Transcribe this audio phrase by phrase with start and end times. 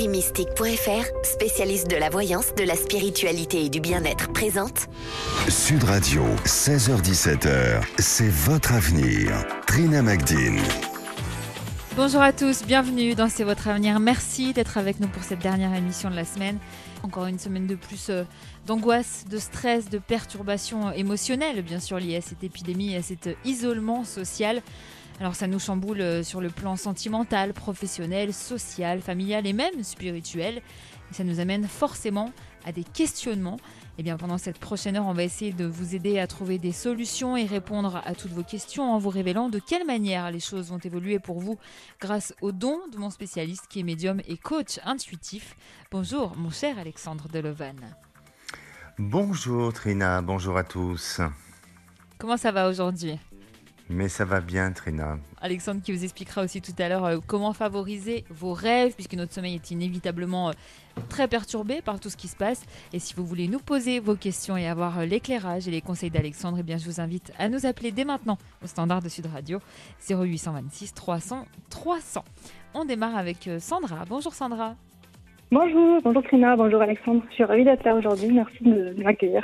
[0.00, 4.88] wimystique.fr, spécialiste de la voyance, de la spiritualité et du bien-être, présente
[5.46, 9.30] Sud Radio, 16h17h, c'est votre avenir.
[9.66, 10.58] Trina Magdine.
[11.96, 14.00] Bonjour à tous, bienvenue dans C'est votre avenir.
[14.00, 16.56] Merci d'être avec nous pour cette dernière émission de la semaine.
[17.02, 18.24] Encore une semaine de plus euh,
[18.66, 23.28] d'angoisse, de stress, de perturbations émotionnelles, bien sûr, liées à cette épidémie et à cet
[23.44, 24.62] isolement social.
[25.20, 30.62] Alors ça nous chamboule euh, sur le plan sentimental, professionnel, social, familial et même spirituel.
[31.10, 32.32] Et ça nous amène forcément
[32.64, 33.58] à des questionnements.
[33.98, 36.72] Et bien pendant cette prochaine heure, on va essayer de vous aider à trouver des
[36.72, 40.70] solutions et répondre à toutes vos questions en vous révélant de quelle manière les choses
[40.70, 41.58] vont évoluer pour vous
[42.00, 45.54] grâce aux dons de mon spécialiste qui est médium et coach intuitif.
[45.90, 47.76] Bonjour mon cher Alexandre Delovan.
[48.98, 51.20] Bonjour Trina, bonjour à tous.
[52.18, 53.18] Comment ça va aujourd'hui?
[53.90, 55.18] Mais ça va bien, Trina.
[55.40, 59.32] Alexandre qui vous expliquera aussi tout à l'heure euh, comment favoriser vos rêves, puisque notre
[59.32, 60.52] sommeil est inévitablement euh,
[61.08, 62.64] très perturbé par tout ce qui se passe.
[62.92, 66.10] Et si vous voulez nous poser vos questions et avoir euh, l'éclairage et les conseils
[66.10, 69.26] d'Alexandre, eh bien, je vous invite à nous appeler dès maintenant au standard de Sud
[69.26, 69.58] Radio
[70.08, 72.24] 0826 300 300.
[72.74, 74.04] On démarre avec Sandra.
[74.08, 74.76] Bonjour Sandra.
[75.50, 77.24] Bonjour, bonjour Trina, bonjour Alexandre.
[77.30, 78.28] Je suis ravie d'être là aujourd'hui.
[78.30, 79.42] Merci de m'accueillir.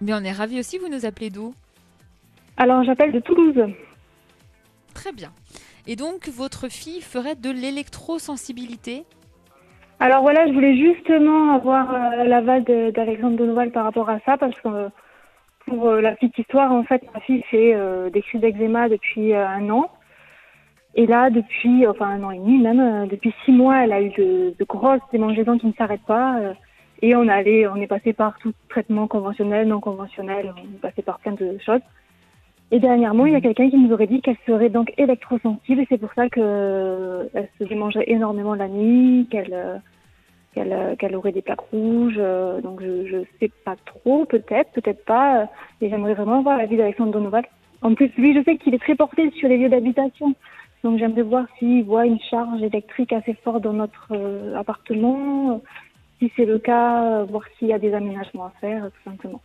[0.00, 0.78] Mais on est ravis aussi.
[0.78, 1.54] Vous nous appelez d'où?
[2.56, 3.60] Alors, j'appelle de Toulouse.
[4.94, 5.30] Très bien.
[5.86, 9.04] Et donc, votre fille ferait de l'électrosensibilité?
[10.00, 14.36] Alors voilà, je voulais justement avoir euh, l'aval d'Alexandre de Noël par rapport à ça,
[14.36, 14.88] parce que euh,
[15.66, 17.76] pour euh, la petite histoire, en fait, ma fille fait
[18.10, 19.90] des crises d'eczéma depuis un an.
[20.94, 24.10] Et là, depuis, enfin un an et demi même, depuis six mois, elle a eu
[24.10, 26.36] de, grosses démangeaisons qui ne s'arrêtent pas.
[27.02, 31.02] et on, allait, on est passé par tout traitement conventionnel, non conventionnel, on est passé
[31.02, 31.80] par plein de choses.
[32.74, 33.44] Et dernièrement, il y a mhm.
[33.44, 37.28] quelqu'un qui nous aurait dit qu'elle serait donc électrosensible et c'est pour ça qu'elle euh,
[37.56, 39.78] se démangerait énormément la nuit, qu'elle euh,
[40.56, 42.20] euh, aurait des plaques rouges.
[42.64, 45.48] donc je ne sais pas trop, peut-être, peut-être pas.
[45.80, 47.44] et j'aimerais vraiment voir la vie d'Alexandre Donoval.
[47.80, 50.34] En plus, lui, je sais qu'il est très porté sur les lieux d'habitation.
[50.82, 54.12] Donc j'aimerais voir s'il voit une charge électrique assez forte dans notre
[54.56, 55.62] appartement.
[56.18, 59.40] Si c'est le cas, voir s'il y a des aménagements à faire, tout simplement.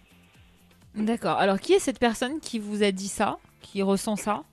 [0.96, 1.38] D'accord.
[1.38, 4.44] Alors, qui est cette personne qui vous a dit ça, qui ressent ça?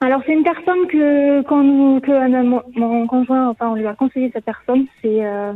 [0.00, 4.44] Alors, c'est une personne que, quand que mon, conjoint, enfin, on lui a conseillé cette
[4.44, 4.86] personne.
[5.02, 5.52] C'est euh,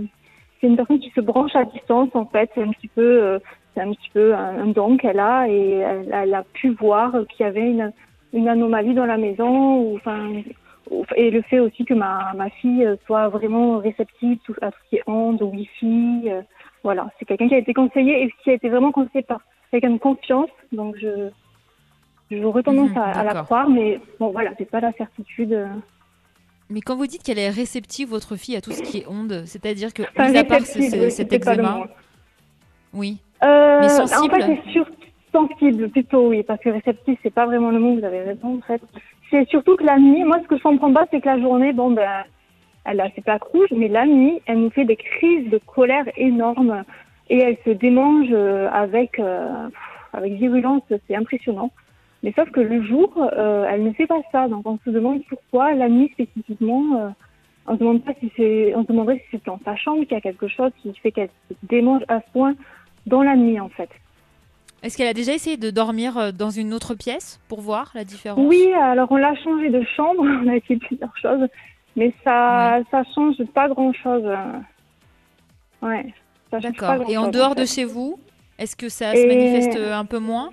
[0.62, 2.50] une personne qui se branche à distance, en fait.
[2.54, 3.38] C'est un petit peu, euh,
[3.76, 7.70] un petit peu un, don qu'elle a et elle, a pu voir qu'il y avait
[7.70, 7.92] une,
[8.32, 9.98] une anomalie dans la maison.
[11.16, 14.96] Et le fait aussi que ma, ma fille soit vraiment réceptive à tout ce qui
[14.96, 16.24] est ondes, Wi-Fi.
[16.26, 16.42] Euh,
[16.82, 19.40] voilà, c'est quelqu'un qui a été conseillé et qui a été vraiment conseillé par
[19.80, 21.30] quelqu'un de confiance, donc je
[22.30, 25.56] j'aurais tendance mhm, à, la croire, mais bon voilà, c'est pas la certitude.
[26.70, 29.42] Mais quand vous dites qu'elle est réceptive, votre fille, à tout ce qui est onde,
[29.46, 31.86] c'est-à-dire que, mis à part cet eczéma,
[32.92, 34.34] oui, euh, mais sensible.
[34.34, 34.86] En fait, c'est sur
[35.32, 37.98] sensible plutôt, oui, parce que réceptive, c'est pas vraiment le mot.
[37.98, 38.80] Vous avez raison, en fait.
[39.30, 41.72] C'est surtout que la nuit, moi, ce que je comprends pas, c'est que la journée,
[41.72, 42.24] bon, ben,
[42.84, 46.04] elle a ses plaques rouges, mais la nuit, elle nous fait des crises de colère
[46.16, 46.84] énormes
[47.30, 49.68] et elle se démange euh, avec, euh,
[50.12, 51.70] avec virulence, c'est impressionnant.
[52.22, 54.48] Mais sauf que le jour, euh, elle ne fait pas ça.
[54.48, 57.14] Donc on se demande pourquoi la nuit spécifiquement.
[57.66, 60.12] on se demande pas si c'est, on se demanderait si c'est dans sa chambre qu'il
[60.12, 62.54] y a quelque chose qui fait qu'elle se démange à ce point
[63.06, 63.90] dans la nuit en fait.
[64.82, 68.40] Est-ce qu'elle a déjà essayé de dormir dans une autre pièce pour voir la différence?
[68.46, 71.46] Oui, alors on l'a changé de chambre, on a essayé plusieurs choses,
[71.96, 74.30] mais ça, ça change pas grand chose.
[75.82, 76.14] Ouais.
[76.60, 77.08] D'accord.
[77.08, 78.18] Et en dehors de chez vous,
[78.58, 80.50] est-ce que ça se manifeste un peu moins?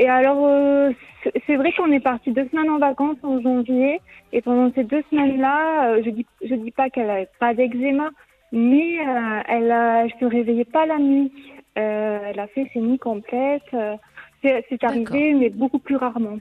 [0.00, 0.92] Et alors, euh,
[1.46, 4.00] c'est vrai qu'on est parti deux semaines en vacances en janvier.
[4.32, 8.08] Et pendant ces deux semaines-là, euh, je dis, je dis pas qu'elle n'avait pas d'eczéma,
[8.50, 11.30] mais euh, elle, a, se réveillait pas la nuit.
[11.74, 13.76] elle a fait ses nuits complètes.
[14.42, 16.38] c'est arrivé, mais beaucoup plus rarement.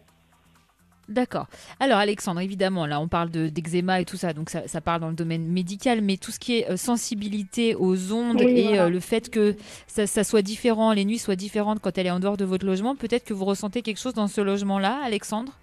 [1.09, 1.47] D'accord.
[1.79, 5.09] Alors Alexandre, évidemment, là on parle d'eczéma et tout ça, donc ça, ça, parle dans
[5.09, 8.99] le domaine médical, mais tout ce qui est euh, sensibilité aux ondes et euh, le
[8.99, 9.55] fait que
[9.87, 12.63] ça, ça, soit différent, les nuits soient différentes quand elle est en dehors de votre
[12.63, 15.53] logement, peut-être que vous ressentez quelque chose dans ce logement-là, Alexandre?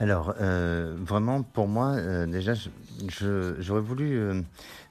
[0.00, 2.52] Alors, euh, vraiment, pour moi, euh, déjà,
[3.58, 4.20] j'aurais voulu,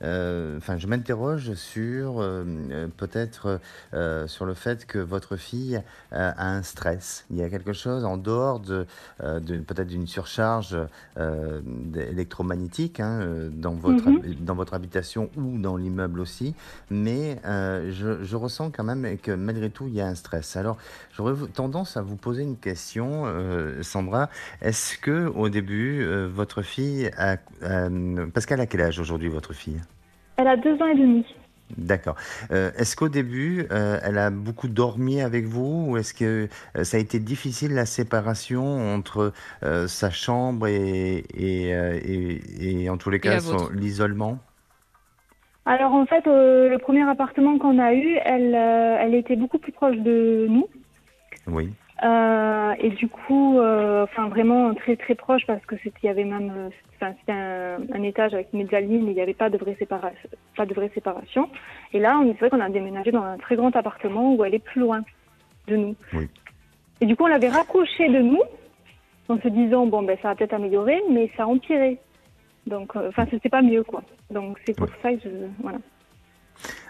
[0.01, 2.15] euh, enfin, je m'interroge sur
[2.97, 3.59] peut-être
[4.27, 5.81] sur le fait que votre fille
[6.11, 7.25] a un stress.
[7.31, 8.85] Il y a quelque chose en dehors de,
[9.19, 10.77] peut-être d'une surcharge
[11.95, 14.35] électromagnétique hein, dans votre mhm.
[14.41, 16.53] dans votre habitation ou dans l'immeuble aussi,
[16.89, 20.55] mais je, je, ressens quand même que malgré tout, il y a un stress.
[20.55, 20.77] Alors,
[21.15, 23.25] j'aurais tendance à vous poser une question,
[23.81, 24.29] Sandra.
[24.61, 27.37] Est-ce est-ce que au début, votre fille a,
[28.33, 29.79] Pascal a quel âge aujourd'hui, votre fille?
[30.37, 31.23] Elle a deux ans et demi.
[31.77, 32.15] D'accord.
[32.49, 36.83] Euh, est-ce qu'au début, euh, elle a beaucoup dormi avec vous ou est-ce que euh,
[36.83, 39.33] ça a été difficile la séparation entre
[39.85, 43.37] sa chambre et, et, en tous les cas
[43.73, 44.39] l'isolement?
[45.65, 49.97] Alors en fait, le premier appartement qu'on a eu, elle, elle était beaucoup plus proche
[49.97, 50.67] de nous.
[51.45, 51.71] Oui.
[52.03, 56.09] Euh, et du coup, euh, enfin vraiment très très proche parce que c'était, il y
[56.09, 59.49] avait même, euh, c'était un, un, étage avec une mezzanine, mais il n'y avait pas
[59.49, 61.49] de vraie séparation, pas de vraie séparation.
[61.93, 64.53] Et là, on est vrai qu'on a déménagé dans un très grand appartement où elle
[64.53, 65.01] est plus loin
[65.67, 65.95] de nous.
[66.13, 66.29] Oui.
[67.01, 68.43] Et du coup, on l'avait rapproché de nous
[69.29, 71.97] en se disant bon ben ça va peut-être améliorer, mais ça a empiré.
[72.67, 74.03] Donc, enfin, c'était pas mieux quoi.
[74.29, 75.29] Donc c'est pour ça que je,
[75.61, 75.79] voilà.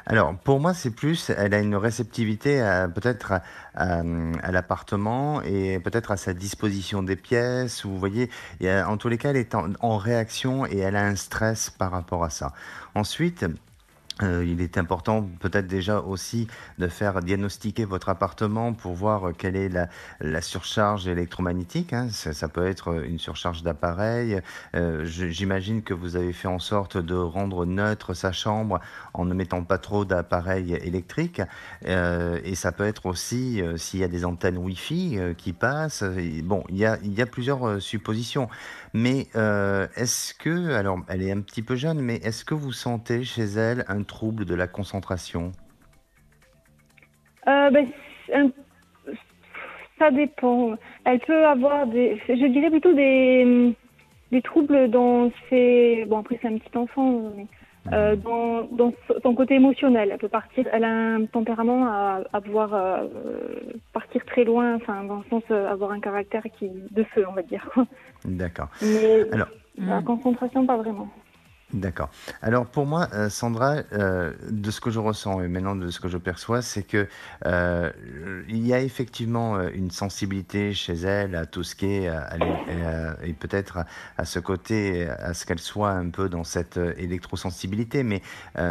[0.10, 2.60] Alors, pour moi, c'est plus, elle a une réceptivité
[2.96, 3.42] peut-être
[3.76, 4.04] à,
[4.52, 7.86] l'appartement et peut-être à sa disposition des pièces.
[7.86, 8.30] Vous voyez,
[8.64, 12.24] en tous les cas, elle est en réaction et elle a un stress par rapport
[12.24, 12.54] à ça.
[12.96, 13.46] Ensuite,
[14.24, 16.48] euh, il est important peut-être déjà aussi
[16.80, 21.94] de faire diagnostiquer votre appartement pour voir quelle est la, surcharge électromagnétique.
[21.94, 22.08] Hein.
[22.10, 24.42] Ça, peut être une surcharge d'appareil.
[24.76, 28.80] Euh, J'imagine que vous avez fait en sorte de rendre neutre sa chambre
[29.14, 31.42] en ne mettant pas trop d'appareils électriques.
[31.86, 36.04] Euh, et ça peut être aussi s'il y a des antennes Wi-Fi qui passent.
[36.44, 38.50] Bon, il y a plusieurs suppositions.
[38.94, 39.28] Mais
[39.96, 43.44] est-ce que, alors elle est un petit peu jeune, mais est-ce que vous sentez chez
[43.44, 45.52] elle un trouble de la concentration?
[47.48, 47.88] Euh, ben,
[49.98, 50.76] Ça dépend.
[51.06, 53.74] Elle peut avoir des, je dirais plutôt des,
[54.32, 56.06] des troubles dans ses.
[56.08, 57.48] Bon, après, c'est un petit enfant, mais.
[57.94, 58.94] Euh, dans, dans,
[59.24, 60.68] son côté émotionnel, elle peut partir.
[60.72, 63.08] Elle a un tempérament à, à pouvoir euh,
[63.94, 67.34] partir très loin, enfin dans le sens euh, avoir un caractère qui de feu, on
[67.34, 67.70] va dire.
[68.26, 68.70] D'accord.
[68.82, 69.48] Mais Alors,
[69.78, 71.10] la concentration, pas vraiment.
[71.74, 72.10] D'accord.
[72.42, 76.00] Alors pour moi, euh, Sandra, euh, de ce que je ressens et maintenant de ce
[76.00, 77.10] que je perçois, c'est que
[77.46, 77.92] euh,
[78.48, 82.10] il y a effectivement une sensibilité chez elle à tout ce qui est
[83.22, 83.80] et peut-être
[84.18, 88.04] à, ce côté, à ce qu'elle soit un peu dans cette électrosensibilité.
[88.04, 88.22] Mais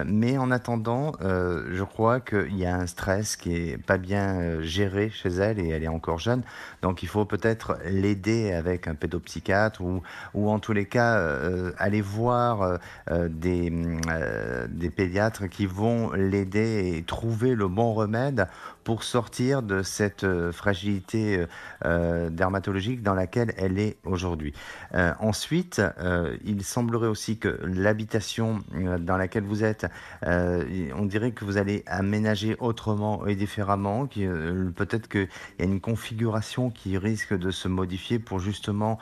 [0.07, 5.11] mais en attendant, je crois qu'il y a un stress qui est pas bien géré
[5.11, 6.43] chez elle et elle est encore jeune.
[6.81, 10.03] Donc il faut peut-être l'aider avec un pédopsychiatre ou
[10.33, 11.23] ou en tous les cas
[11.79, 12.79] aller voir
[13.09, 13.73] des,
[14.11, 18.49] euh, des pédiatres qui vont l'aider et trouver le bon remède
[18.83, 21.45] pour sortir de cette euh, fragilité
[22.31, 24.53] dermatologique dans laquelle elle est aujourd'hui.
[25.21, 25.81] ensuite,
[26.45, 28.61] il semblerait aussi que l'habitation
[29.01, 29.87] dans laquelle vous êtes,
[30.23, 35.29] on dirait que vous allez aménager autrement et différemment, peut-être qu'il
[35.59, 38.99] y a une configuration qui risque de se modifier pour justement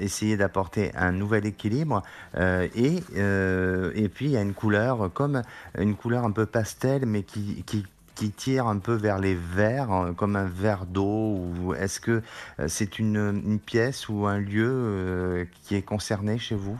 [0.00, 2.02] essayer d'apporter un nouvel équilibre
[2.36, 5.42] et euh, et puis il y a une couleur comme
[5.78, 7.84] une couleur un peu pastel, mais qui, qui,
[8.14, 12.22] qui tire un peu vers les verts, hein, comme un verre d'eau Ou est-ce que
[12.58, 16.78] euh, c'est une, une, pièce ou un lieu euh, qui est concerné chez vous?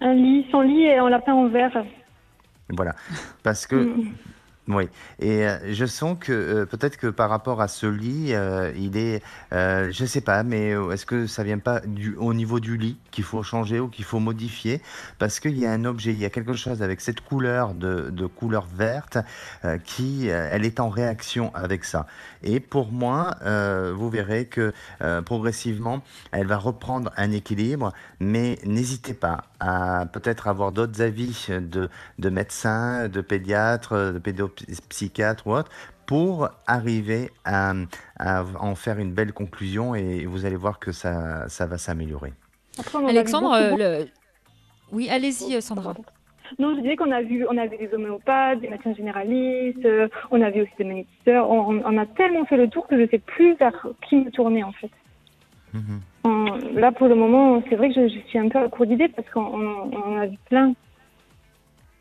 [0.00, 1.84] Un lit, son lit et on l'a peint en vert.
[2.70, 2.94] Voilà,
[3.42, 4.12] parce que mm.
[4.68, 4.84] Oui,
[5.18, 8.96] et euh, je sens que euh, peut-être que par rapport à ce lit, euh, il
[8.96, 9.20] est,
[9.50, 11.80] je ne sais pas, mais est-ce que ça vient pas
[12.16, 14.80] au niveau du lit qu'il faut changer ou qu'il faut modifier?
[15.18, 18.26] Parce qu'il y a un objet, il y a quelque chose avec cette couleur de
[18.26, 19.18] couleur verte
[19.84, 22.06] qui, elle est en réaction avec ça.
[22.44, 23.36] Et pour moi,
[23.94, 24.72] vous verrez que
[25.24, 31.88] progressivement, elle va reprendre un équilibre, mais n'hésitez pas à peut-être avoir d'autres avis de,
[32.18, 35.70] de médecins, de pédiatres, de pédopsychiatres psychiatre ou autre,
[36.06, 37.72] pour arriver à,
[38.18, 42.32] en faire une belle conclusion et vous allez voir que ça, ça va s'améliorer.
[43.06, 44.04] Alexandre, euh,
[44.90, 45.94] oui, allez-y, euh, Sandra.
[46.58, 50.08] Non, je disais qu'on a vu, on a vu des homéopathes, des médecins généralistes, euh,
[50.30, 51.48] on a vu aussi des magnétiseurs.
[51.48, 54.64] On, a tellement fait le tour que je ne sais plus vers qui me tourner
[54.64, 54.90] en fait.
[56.74, 59.08] Là, pour le moment, c'est vrai que je, je, suis un peu à court d'idées
[59.08, 60.74] parce qu'on a vu plein.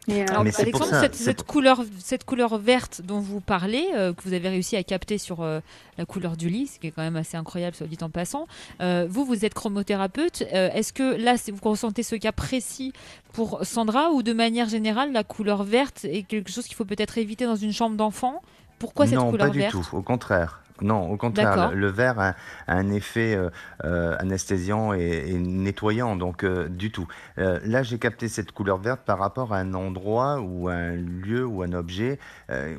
[0.09, 0.25] Euh,
[0.57, 4.83] Alexandre, cette, couleur, cette couleur verte dont vous parlez, euh, que vous avez réussi à
[4.83, 5.59] capter sur euh,
[5.99, 8.47] la couleur du lit, ce qui est quand même assez incroyable, soit dit en passant.
[8.79, 10.41] vous, vous êtes chromothérapeute.
[10.51, 12.93] Est-ce que là, vous ressentez ce cas précis
[13.33, 17.17] pour Sandra ou de manière générale, la couleur verte est quelque chose qu'il faut peut-être
[17.17, 18.41] éviter dans une chambre d'enfant?
[18.79, 19.97] Pourquoi cette couleur verte Non, pas du tout.
[19.97, 20.63] Au contraire.
[20.81, 22.35] Non, au contraire, le, verre a,
[22.67, 23.49] a un effet euh,
[23.83, 27.07] euh, anesthésiant et, et nettoyant, donc euh, du tout.
[27.37, 31.45] Euh, là, j'ai capté cette couleur verte par rapport à un endroit ou un lieu
[31.45, 32.19] ou un objet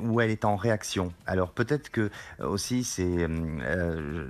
[0.01, 1.13] où elle est en réaction.
[1.25, 3.27] Alors peut-être que aussi c'est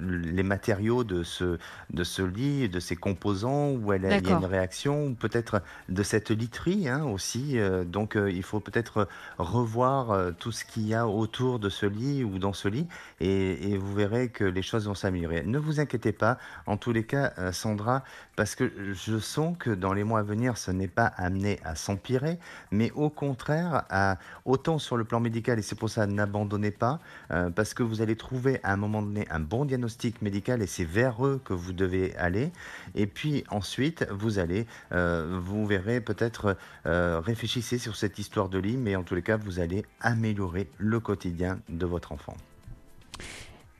[0.02, 1.58] les matériaux de ce,
[1.92, 5.14] de ce lit, de ces composants où elle a, il y a une réaction, ou
[5.14, 7.58] peut-être de cette literie hein, aussi.
[7.86, 12.40] donc il faut peut-être revoir tout ce qu'il y a autour de ce lit ou
[12.40, 12.88] dans ce lit
[13.20, 15.44] et, et vous verrez que les choses vont s'améliorer.
[15.44, 18.04] Ne vous inquiétez pas, en tous les cas, euh, Sandra,
[18.36, 21.76] parce que je sens que dans les mois à venir, ce n'est pas amené à
[21.76, 22.38] s'empirer,
[22.72, 27.00] mais au contraire, à, autant sur le plan médical, et c'est pour ça, n'abandonnez pas,
[27.32, 30.68] euh, parce que vous allez trouver à un moment donné un bon diagnostic médical et
[30.68, 32.52] c'est vers eux que vous devez aller.
[32.96, 38.78] Et puis ensuite, vous allez, euh, vous verrez peut-être, réfléchissez sur cette histoire de lit,
[38.78, 42.36] mais en tous les cas, vous allez améliorer le quotidien de votre enfant.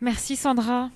[0.04, 0.90] Merci Sandra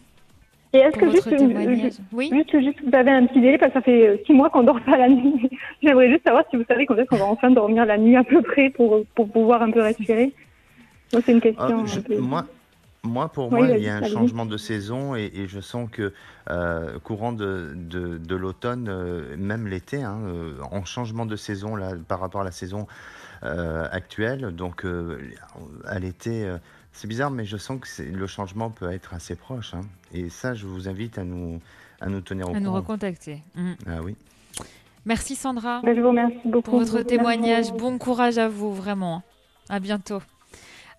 [0.74, 1.94] Et est-ce que juste, témoignage.
[2.12, 2.30] Oui.
[2.30, 4.64] juste, juste, vous avez un petit délai parce que ça fait euh, six mois qu'on
[4.64, 5.50] dort pas la nuit.
[5.82, 8.26] J'aimerais juste savoir si vous savez quand est-ce qu'on va enfin dormir la nuit à
[8.26, 10.34] peu près pour, pour pouvoir un peu respirer.
[11.14, 11.86] Donc c'est une Ah, question.
[11.86, 12.46] je- un peu- moi,
[13.04, 15.90] moi, pour Oui, moi, il y a un changement de saison et, et je sens
[15.90, 16.12] que
[16.50, 21.78] euh, courant de, de, de l'automne, euh, même l'été, hein, euh, en changement de saison
[21.78, 22.88] là, par rapport à la saison
[23.44, 25.18] euh, actuelle, donc euh,
[25.86, 26.58] à l'été, euh,
[26.98, 29.74] c'est bizarre, mais je sens que le changement peut être assez proche.
[29.74, 29.82] hein.
[30.14, 31.62] et ça, je vous invite à nous,
[32.02, 32.78] à nous tenir au À nous courant.
[32.78, 33.44] recontacter.
[33.56, 33.76] Mhm.
[33.88, 34.16] Ah oui.
[35.06, 36.70] Merci Sandra je vous remercie beaucoup.
[36.72, 37.72] pour votre témoignage.
[37.72, 39.24] Bon courage à vous, vraiment.
[39.70, 40.20] À bientôt.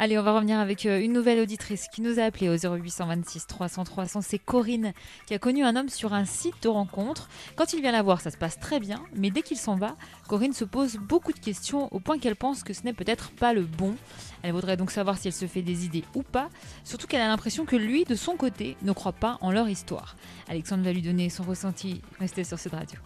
[0.01, 3.49] Allez, on va revenir avec euh, une nouvelle auditrice qui nous a appelé au 0826
[3.49, 4.21] 300 300.
[4.21, 4.93] C'est Corinne
[5.27, 7.29] qui a connu un homme sur un site de rencontre.
[7.57, 9.97] Quand il vient la voir, ça se passe très bien, mais dès qu'il s'en va,
[10.29, 13.53] Corinne se pose beaucoup de questions au point qu'elle pense que ce n'est peut-être pas
[13.53, 13.97] le bon.
[14.43, 16.49] Elle voudrait donc savoir si elle se fait des idées ou pas,
[16.85, 20.15] surtout qu'elle a l'impression que lui, de son côté, ne croit pas en leur histoire.
[20.49, 22.03] Alexandre va lui donner son ressenti.
[22.21, 23.01] Restez sur cette radio.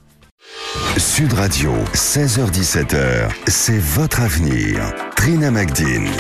[0.99, 4.93] Sud Radio, 16h17h, c'est votre avenir.
[5.17, 6.11] Trina Magdine.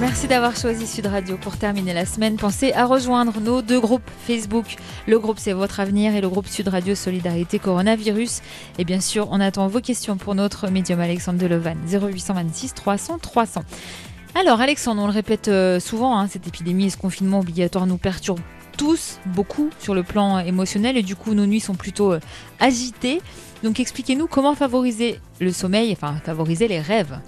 [0.00, 2.36] Merci d'avoir choisi Sud Radio pour terminer la semaine.
[2.36, 4.76] Pensez à rejoindre nos deux groupes Facebook.
[5.06, 8.42] Le groupe C'est Votre Avenir et le groupe Sud Radio Solidarité Coronavirus.
[8.78, 13.62] Et bien sûr, on attend vos questions pour notre médium Alexandre Delevan 0826 300 300.
[14.34, 17.96] Alors Alexandre, on le répète euh, souvent, hein, cette épidémie et ce confinement obligatoire nous
[17.96, 18.40] perturbe
[18.76, 22.20] tous beaucoup sur le plan émotionnel et du coup nos nuits sont plutôt euh,
[22.60, 23.22] agitées.
[23.62, 27.18] Donc expliquez-nous comment favoriser le sommeil, enfin favoriser les rêves.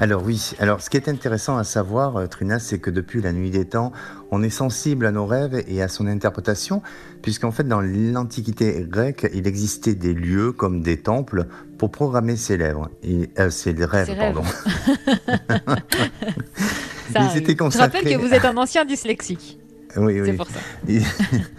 [0.00, 3.32] Alors oui, alors ce qui est intéressant à savoir, euh, Trina, c'est que depuis la
[3.32, 3.90] nuit des temps,
[4.30, 6.82] on est sensible à nos rêves et à son interprétation,
[7.20, 11.46] puisqu'en fait dans l'Antiquité grecque, il existait des lieux comme des temples
[11.78, 14.34] pour programmer ses lèvres, et, euh, ses rêves, Ses rêves.
[14.34, 14.42] pardon.
[17.12, 17.98] Ça Ils étaient Je consacrés.
[17.98, 19.58] rappelle que vous êtes un ancien dyslexique.
[19.96, 20.32] Oui, oui.
[20.32, 20.58] pour ça.
[20.86, 21.02] Ils,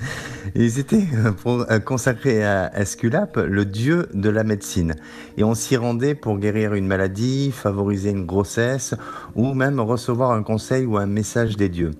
[0.55, 4.95] ils étaient euh, euh, consacrés à Esculape, le dieu de la médecine.
[5.38, 8.95] Et on s'y rendait pour guérir une maladie, favoriser une grossesse
[9.36, 11.91] ou même recevoir un conseil ou un message des dieux.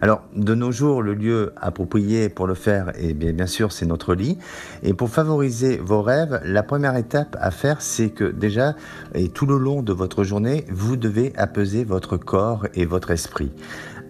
[0.00, 3.86] Alors, de nos jours, le lieu approprié pour le faire, et bien, bien sûr, c'est
[3.86, 4.38] notre lit.
[4.82, 8.74] Et pour favoriser vos rêves, la première étape à faire, c'est que déjà,
[9.14, 13.52] et tout le long de votre journée, vous devez apaiser votre corps et votre esprit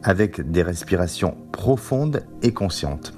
[0.06, 3.12] avec des respirations profondes et conscientes.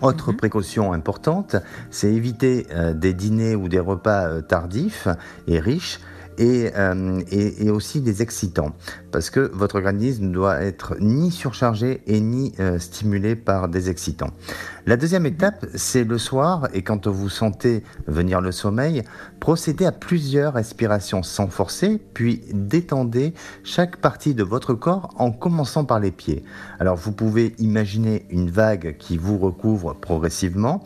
[0.00, 0.36] Autre Mhm.
[0.38, 1.56] précaution importante,
[1.90, 5.06] c'est éviter euh, des dîners ou des repas euh, tardifs
[5.46, 6.00] et riches
[6.38, 8.72] et, euh, et aussi des excitants,
[9.10, 13.90] parce que votre organisme ne doit être ni surchargé et ni euh, stimulé par des
[13.90, 14.30] excitants.
[14.86, 19.02] La deuxième étape, c'est le soir, et quand vous sentez venir le sommeil,
[19.38, 25.84] procédez à plusieurs respirations sans forcer, puis détendez chaque partie de votre corps en commençant
[25.84, 26.44] par les pieds.
[26.80, 30.82] Alors vous pouvez imaginer une vague qui vous recouvre progressivement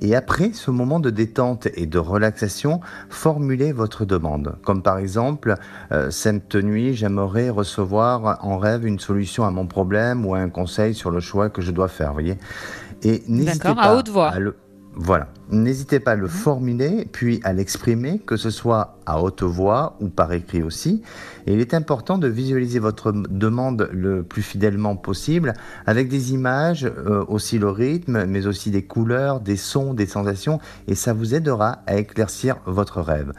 [0.00, 4.56] et après ce moment de détente et de relaxation, formulez votre demande.
[4.64, 5.54] Comme par exemple,
[5.92, 10.94] euh, cette nuit, j'aimerais recevoir en rêve une solution à mon problème ou un conseil
[10.94, 12.12] sur le choix que je dois faire.
[12.12, 12.36] Voyez
[13.02, 14.38] et n'hésitez D'accord, à pas haute voix.
[14.38, 14.56] le-
[14.94, 15.28] Voilà.
[15.50, 20.08] N'hésitez pas à le formuler, puis à l'exprimer, que ce soit à haute voix ou
[20.08, 21.02] par écrit aussi.
[21.46, 25.54] Et il est important de visualiser votre demande le plus fidèlement possible,
[25.86, 30.58] avec des images, euh, aussi le rythme, mais aussi des couleurs, des sons, des sensations,
[30.88, 33.32] et ça vous aidera à éclaircir votre rêve.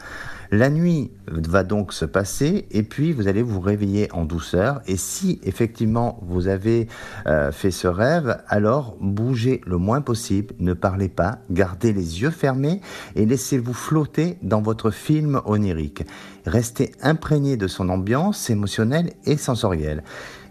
[0.52, 4.80] La nuit va donc se passer et puis vous allez vous réveiller en douceur.
[4.88, 6.88] Et si effectivement vous avez
[7.28, 12.30] euh, fait ce rêve, alors bougez le moins possible, ne parlez pas, gardez les yeux
[12.30, 12.80] fermés
[13.14, 16.04] et laissez-vous flotter dans votre film onirique.
[16.46, 20.02] Restez imprégné de son ambiance émotionnelle et sensorielle.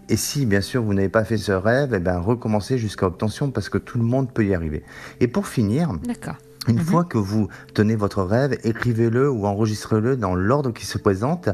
[0.08, 3.50] Et si, bien sûr, vous n'avez pas fait ce rêve, eh ben, recommencez jusqu'à obtention
[3.50, 4.82] parce que tout le monde peut y arriver.
[5.20, 6.36] Et pour finir, D'accord.
[6.68, 6.84] Une Mhm.
[6.84, 11.48] fois que vous tenez votre rêve, écrivez-le ou enregistrez-le dans l'ordre qui se présente.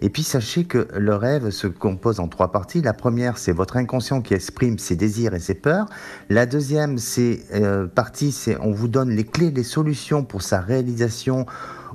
[0.00, 2.80] Et puis sachez que le rêve se compose en trois parties.
[2.80, 5.86] La première, c'est votre inconscient qui exprime ses désirs et ses peurs.
[6.30, 10.60] La deuxième, c'est euh, partie, c'est on vous donne les clés, les solutions pour sa
[10.60, 11.44] réalisation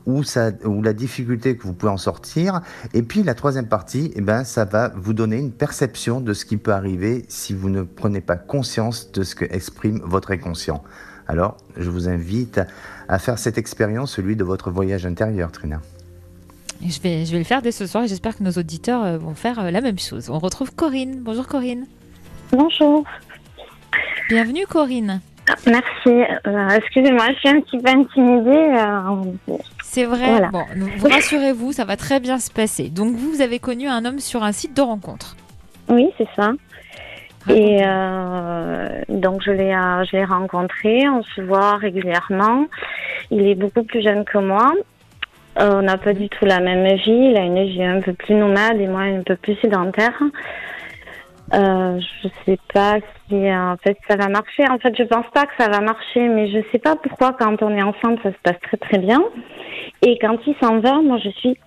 [0.06, 2.62] ou, sa, ou la difficulté que vous pouvez en sortir.
[2.94, 6.46] Et puis la troisième partie, eh ben, ça va vous donner une perception de ce
[6.46, 10.84] qui peut arriver si vous ne prenez pas conscience de ce que exprime votre inconscient.
[11.28, 12.62] Alors, je vous invite
[13.10, 15.82] à faire cette expérience, celui de votre voyage intérieur, Trina.
[16.86, 19.18] Je, vais, je vais le faire dès ce soir et j'espère que nos auditeurs euh,
[19.18, 20.30] vont faire euh, la même chose.
[20.30, 21.20] On retrouve Corinne.
[21.22, 21.86] Bonjour Corinne.
[22.52, 23.04] Bonjour.
[24.30, 25.22] Bienvenue Corinne.
[25.66, 26.10] Merci.
[26.46, 28.76] Euh, Excusez-moi, je suis un petit peu intimidée.
[28.78, 29.54] euh,
[29.84, 30.30] C'est vrai.
[30.30, 30.50] Voilà.
[30.50, 30.64] Bon,
[30.98, 32.90] vous rassurez-vous, ça va très bien se passer.
[32.90, 35.36] Donc vous, vous avez connu un homme sur un site de rencontre.
[35.90, 36.52] oui, c'est ça.
[37.50, 42.66] Et euh, donc je l'ai euh, je l'ai rencontré, on se voit régulièrement.
[43.32, 44.74] Il est beaucoup plus jeune que moi.
[45.60, 47.30] Euh, on n'a pas du tout la même vie.
[47.32, 50.22] Il a une vie un peu plus nomade et moi un peu plus sédentaire.
[51.54, 54.68] Euh, je sais pas si en fait ça va marcher.
[54.70, 57.62] En fait, je pense pas que ça va marcher, mais je sais pas pourquoi quand
[57.62, 59.22] on est ensemble ça se passe très très bien
[60.02, 61.58] et quand il s'en va, moi je suis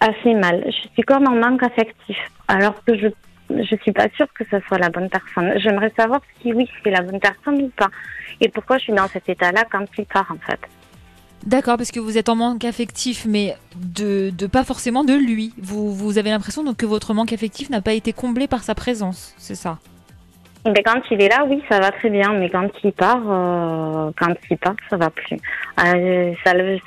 [0.00, 0.64] assez mal.
[0.66, 3.08] Je suis comme en manque affectif, alors que je
[3.50, 5.52] je suis pas sûre que ce soit la bonne personne.
[5.58, 7.90] J'aimerais savoir si oui c'est la bonne personne ou pas
[8.40, 10.60] et pourquoi je suis dans cet état-là quand il part en fait.
[11.44, 15.54] D'accord, parce que vous êtes en manque affectif, mais de, de pas forcément de lui.
[15.58, 19.54] Vous, avez l'impression que votre manque affectif n'a pas été comblé par sa présence, c'est
[19.54, 19.78] ça?
[20.66, 22.32] Mais quand il est là, oui, ça va très bien.
[22.34, 25.36] Mais quand il part, euh, quand il part, ça va plus.
[25.84, 26.78] Euh, ça le,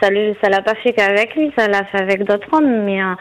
[0.41, 2.83] ça l'a pas fait qu'avec lui, ça l'a fait avec d'autres hommes.
[2.85, 3.13] Mais euh,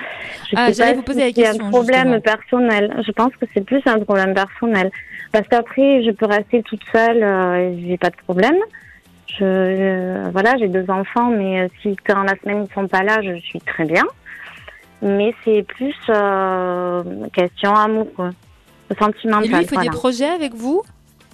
[0.51, 2.21] je Ah, sais pas vous poser si la c'est question, un problème justement.
[2.37, 3.03] personnel.
[3.07, 4.91] Je pense que c'est plus un problème personnel.
[5.33, 8.57] Parce qu'après, je peux rester toute seule, euh, j'ai pas de problème.
[9.27, 13.21] Je, euh, voilà, j'ai deux enfants, mais si quand la semaine ils sont pas là,
[13.23, 14.05] je suis très bien.
[15.03, 15.95] Mais c'est plus
[17.33, 18.31] question amour, quoi.
[18.95, 19.45] Sentimental.
[19.45, 19.91] Et lui, il fait voilà.
[19.91, 20.83] des projets avec vous?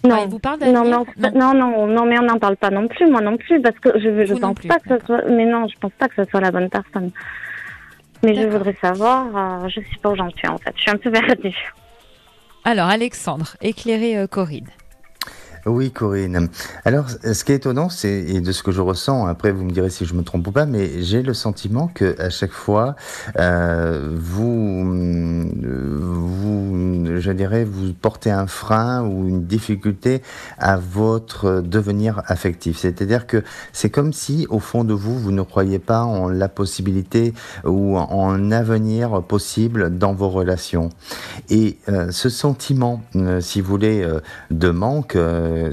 [0.04, 2.88] Non, il vous parle non, non, non, non, non, mais on n'en parle pas non
[2.88, 5.22] plus, moi non plus, parce que je, je Vous pense plus, pas que ce soit,
[5.30, 7.10] mais non, je pense pas que ce soit la bonne personne.
[8.22, 10.90] Mais je voudrais savoir, euh, je sais pas où j'en suis en fait, je suis
[10.90, 11.72] un peu perdue.
[12.64, 14.68] Alors, Alexandre, éclairez euh, Corinne.
[15.66, 16.48] Oui, Corinne.
[16.84, 19.26] Alors, ce qui est étonnant, c'est et de ce que je ressens.
[19.26, 22.20] Après, vous me direz si je me trompe ou pas, mais j'ai le sentiment que
[22.20, 22.96] à chaque fois,
[23.38, 24.84] euh, vous,
[25.64, 30.20] euh, vous, je dirais, vous portez un frein ou une difficulté
[30.58, 32.78] à votre devenir affectif.
[32.78, 36.48] C'est-à-dire que c'est comme si, au fond de vous, vous ne croyez pas en la
[36.48, 37.32] possibilité
[37.64, 40.90] ou en un avenir possible dans vos relations.
[41.48, 43.02] Et euh, ce sentiment,
[43.40, 44.06] si vous voulez,
[44.50, 45.16] de manque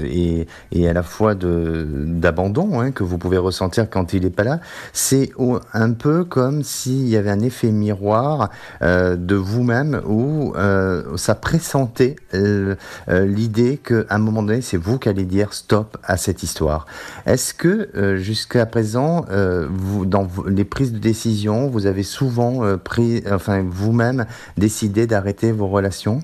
[0.04, 4.44] et, et à la fois d'abandon hein, que vous pouvez ressentir quand il n'est pas
[4.44, 4.60] là,
[4.92, 5.30] c'est
[5.72, 8.50] un peu comme s'il y avait un effet miroir
[8.82, 12.74] euh, de vous-même où euh, ça pressentait euh,
[13.08, 16.86] euh, l'idée qu'à un moment donné, c'est vous qui allez dire stop à cette histoire.
[17.26, 19.68] Est-ce que euh, jusqu'à présent, euh,
[20.06, 25.68] dans les prises de décision, vous avez souvent euh, pris, enfin vous-même décidé d'arrêter vos
[25.68, 26.20] relations?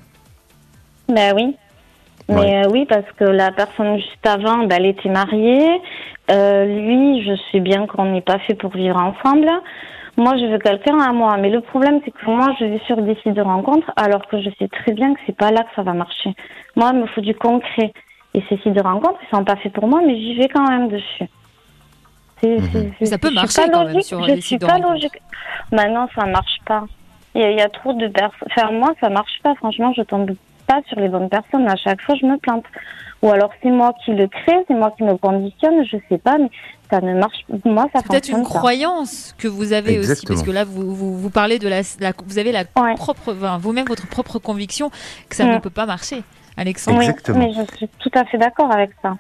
[1.09, 1.57] Ben oui.
[2.29, 2.63] Mais Ouais.
[2.67, 5.81] euh, oui, parce que la personne juste avant, ben, elle était mariée.
[6.31, 9.49] Euh, lui, je sais bien qu'on n'est pas fait pour vivre ensemble.
[10.19, 11.37] Moi, je veux quelqu'un à moi.
[11.39, 14.41] Mais le problème, c'est que moi, je vais sur des sites de rencontres, alors que
[14.43, 16.35] je sais très bien que c'est pas là que ça va marcher.
[16.77, 17.93] Moi, il me faut du concret.
[18.35, 20.69] Et ces sites de rencontres, ils sont pas faits pour moi, mais j'y vais quand
[20.69, 21.25] même dessus.
[22.41, 22.93] C'est- Mhm.
[23.01, 25.21] Mais ça peut marcher même sur je les suis sites pas logique.
[25.73, 26.85] Bah non, ça marche pas.
[27.35, 28.49] Il y, a- il y a trop de personnes.
[28.55, 29.55] Enfin, moi, ça marche pas.
[29.57, 30.31] Franchement, je tombe
[30.69, 31.67] pas sur les bonnes personnes.
[31.69, 32.65] À chaque fois, je me plante.
[33.23, 35.85] Ou alors, c'est moi qui le crée, c'est moi qui me conditionne.
[35.85, 36.51] Je sais pas, mais
[36.89, 37.45] ça ne marche.
[37.65, 38.59] Moi, ça C'est peut-être fonctionne une pas.
[38.61, 42.13] croyance que vous avez aussi, parce que là, vous, vous, vous parlez de la, la-
[42.25, 42.95] vous avez la Ouais.
[42.95, 44.91] propre, enfin, vous-même votre propre conviction
[45.29, 46.23] que ça ne peut pas marcher,
[46.57, 46.99] Alexandre.
[46.99, 47.39] Oui, Exactement.
[47.41, 49.17] mais je suis tout à fait d'accord avec ça.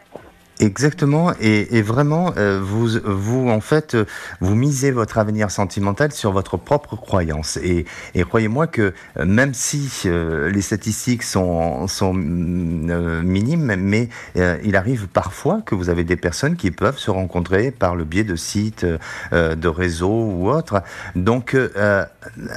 [0.61, 4.07] Exactement, et, et vraiment, euh, vous, vous en fait, euh,
[4.41, 7.59] vous misez votre avenir sentimental sur votre propre croyance.
[7.59, 7.85] Et,
[8.17, 14.09] et croyez-moi que euh, même si euh, les statistiques sont, sont mm, euh, minimes, mais
[14.37, 18.05] euh, il arrive parfois que vous avez des personnes qui peuvent se rencontrer par le
[18.05, 18.85] biais de sites,
[19.33, 20.83] de réseaux ou autres.
[21.15, 21.57] Donc,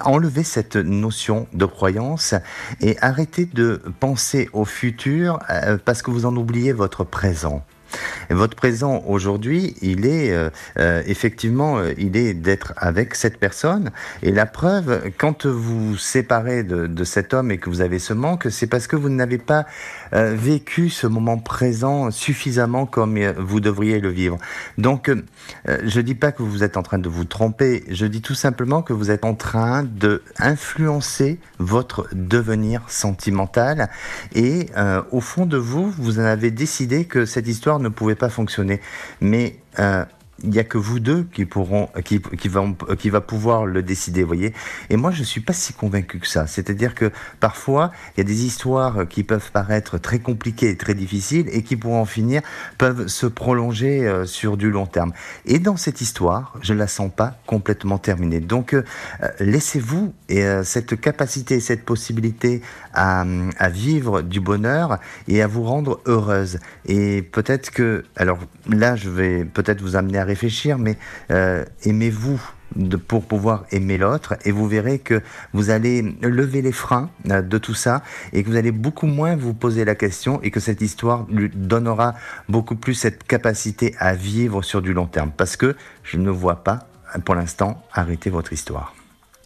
[0.03, 2.33] enlevez cette notion de croyance
[2.81, 5.39] et arrêtez de penser au futur
[5.85, 7.63] parce que vous en oubliez votre présent.
[8.29, 13.91] Votre présent aujourd'hui, il est euh, euh, effectivement, euh, il est d'être avec cette personne.
[14.23, 18.13] Et la preuve, quand vous vous séparez de, cet homme et que vous avez ce
[18.13, 19.65] manque, c'est parce que vous n'avez pas
[20.11, 24.37] vécu ce moment présent suffisamment comme vous devriez le vivre.
[24.77, 25.21] Donc, euh,
[25.83, 27.83] je dis pas que vous êtes en train de vous tromper.
[27.89, 33.89] Je dis tout simplement que vous êtes en train de influencer votre devenir sentimental
[34.33, 34.67] et
[35.11, 38.79] au fond de vous, vous en avez décidé que cette histoire ne pouvait pas fonctionner.
[39.19, 40.05] Mais euh,
[40.43, 43.83] il n'y a que vous deux qui pourront, qui, qui, vont, qui va pouvoir le
[43.83, 44.53] décider, voyez.
[44.89, 46.47] Et moi, je suis pas si convaincu que ça.
[46.47, 50.93] C'est-à-dire que parfois, il y a des histoires qui peuvent paraître très compliquées et très
[50.93, 52.41] difficiles et qui, pour en finir,
[52.77, 55.13] peuvent se prolonger euh, sur du long terme.
[55.45, 58.39] Et dans cette histoire, je la sens pas complètement terminée.
[58.39, 58.83] Donc, euh,
[59.39, 62.61] laissez-vous et cette capacité, cette possibilité
[62.93, 63.25] à,
[63.57, 66.59] à vivre du bonheur et à vous rendre heureuse.
[66.85, 70.97] Et peut-être que, alors là, je vais peut-être vous amener à réfléchir, mais
[71.31, 72.41] euh, aimez-vous
[72.75, 74.35] de, pour pouvoir aimer l'autre?
[74.45, 75.21] Et vous verrez que
[75.53, 78.01] vous allez lever les freins euh, de tout ça
[78.33, 81.49] et que vous allez beaucoup moins vous poser la question et que cette histoire lui
[81.53, 82.15] donnera
[82.49, 86.63] beaucoup plus cette capacité à vivre sur du long terme parce que je ne vois
[86.63, 86.87] pas
[87.25, 88.93] pour l'instant arrêter votre histoire.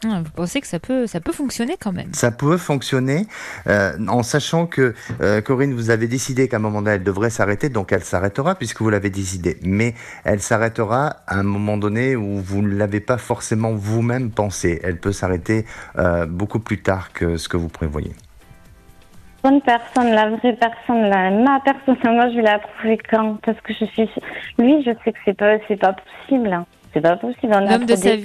[0.03, 2.13] Ah, Vous pensez que ça peut, ça peut fonctionner quand même?
[2.13, 3.25] Ça peut fonctionner
[3.67, 7.29] euh, en sachant que euh, Corinne, vous avez décidé qu'à un moment donné, elle devrait
[7.29, 9.57] s'arrêter, donc elle s'arrêtera puisque vous l'avez décidé.
[9.63, 14.79] Mais elle s'arrêtera à un moment donné où vous ne l'avez pas forcément vous-même pensé.
[14.83, 15.65] Elle peut s'arrêter
[15.97, 18.11] euh, beaucoup plus tard que ce que vous prévoyez.
[19.43, 23.37] bonne personne, la vraie personne, la, ma personne, moi je vais la trouver quand?
[23.43, 24.09] Parce que je suis.
[24.59, 26.51] Lui, je sais que c'est pas, c'est pas possible.
[26.53, 26.65] hein.
[26.93, 27.53] C'est pas possible.
[27.53, 28.23] On a L'homme de trop sa vie.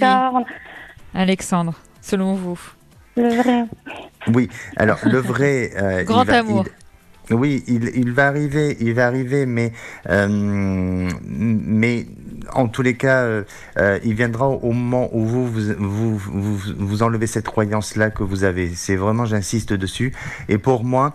[1.15, 2.59] Alexandre, selon vous
[3.17, 3.65] Le vrai.
[4.29, 5.71] Oui, alors le vrai...
[5.77, 6.65] euh, il Grand va- amour.
[6.67, 9.73] il- oui, il, il va arriver, il va arriver, mais
[10.09, 12.07] euh, mais
[12.53, 13.45] en tous les cas, euh,
[13.79, 18.11] euh, il viendra au moment où vous vous vous, vous, vous enlevez cette croyance là
[18.11, 18.71] que vous avez.
[18.75, 20.13] C'est vraiment, j'insiste dessus.
[20.49, 21.15] Et pour moi.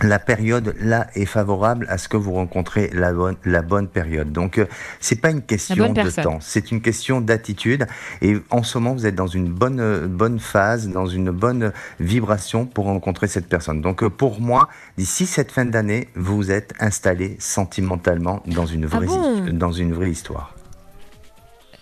[0.00, 4.32] La période là est favorable à ce que vous rencontrez la bonne la bonne période.
[4.32, 4.66] Donc euh,
[5.00, 6.24] c'est pas une question de personne.
[6.24, 7.86] temps, c'est une question d'attitude.
[8.20, 11.72] Et en ce moment, vous êtes dans une bonne euh, bonne phase, dans une bonne
[12.00, 13.80] vibration pour rencontrer cette personne.
[13.80, 18.96] Donc euh, pour moi, d'ici cette fin d'année, vous êtes installé sentimentalement dans une Ah
[18.96, 20.54] vraie bon dans une vraie histoire.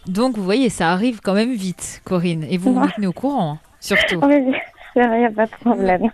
[0.07, 2.45] Donc, vous voyez, ça arrive quand même vite, Corinne.
[2.49, 4.21] Et vous vous tenez au courant, hein, surtout.
[4.23, 4.53] Oui,
[4.97, 6.11] il n'y a pas de problème.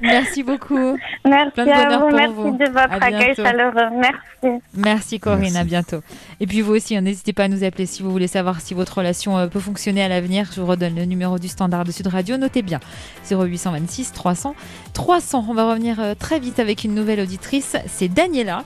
[0.00, 0.96] Merci beaucoup.
[1.24, 2.08] Merci Plein de à vous.
[2.08, 2.50] pour Merci vous.
[2.56, 3.90] de votre accueil chaleureux.
[3.98, 4.62] Merci.
[4.74, 5.56] Merci Corinne, Merci.
[5.58, 6.00] à bientôt.
[6.40, 8.74] Et puis vous aussi, hein, n'hésitez pas à nous appeler si vous voulez savoir si
[8.74, 10.48] votre relation euh, peut fonctionner à l'avenir.
[10.54, 12.80] Je vous redonne le numéro du standard de Sud Radio, notez bien
[13.30, 14.54] 0826 300
[14.94, 15.44] 300.
[15.48, 18.64] On va revenir euh, très vite avec une nouvelle auditrice, c'est Daniela.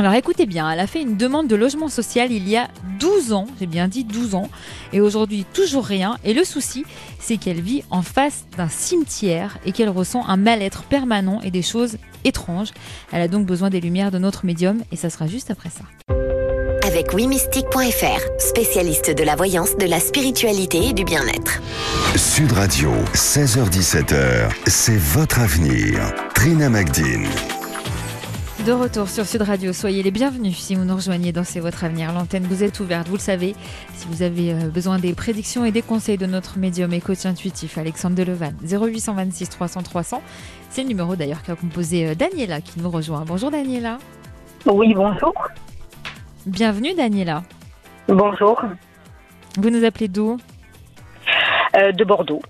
[0.00, 2.68] Alors écoutez bien, elle a fait une demande de logement social il y a
[3.00, 4.48] 12 ans, j'ai bien dit 12 ans,
[4.92, 6.18] et aujourd'hui toujours rien.
[6.22, 6.84] Et le souci,
[7.18, 11.62] c'est qu'elle vit en face d'un cimetière et qu'elle ressent un mal-être permanent et des
[11.62, 12.70] choses étranges.
[13.10, 15.84] Elle a donc besoin des lumières de notre médium et ça sera juste après ça.
[16.86, 21.60] Avec wimystique.fr, spécialiste de la voyance, de la spiritualité et du bien-être.
[22.14, 26.14] Sud Radio, 16h17h, c'est votre avenir.
[26.34, 27.26] Trina Magdine.
[28.68, 31.84] De retour sur Sud Radio, soyez les bienvenus si vous nous rejoignez dans C'est votre
[31.84, 32.12] avenir.
[32.12, 33.56] L'antenne vous est ouverte, vous le savez.
[33.94, 37.24] Si vous avez euh, besoin des prédictions et des conseils de notre médium et coach
[37.24, 40.22] intuitif Alexandre Delevan, 0826 300 300.
[40.68, 43.24] C'est le numéro d'ailleurs qu'a composé euh, Daniela qui nous rejoint.
[43.26, 43.96] Bonjour Daniela.
[44.66, 45.32] Oui, bonjour.
[46.44, 47.44] Bienvenue Daniela.
[48.06, 48.60] Bonjour.
[49.56, 50.36] Vous nous appelez d'où?
[51.74, 52.42] Euh, de Bordeaux.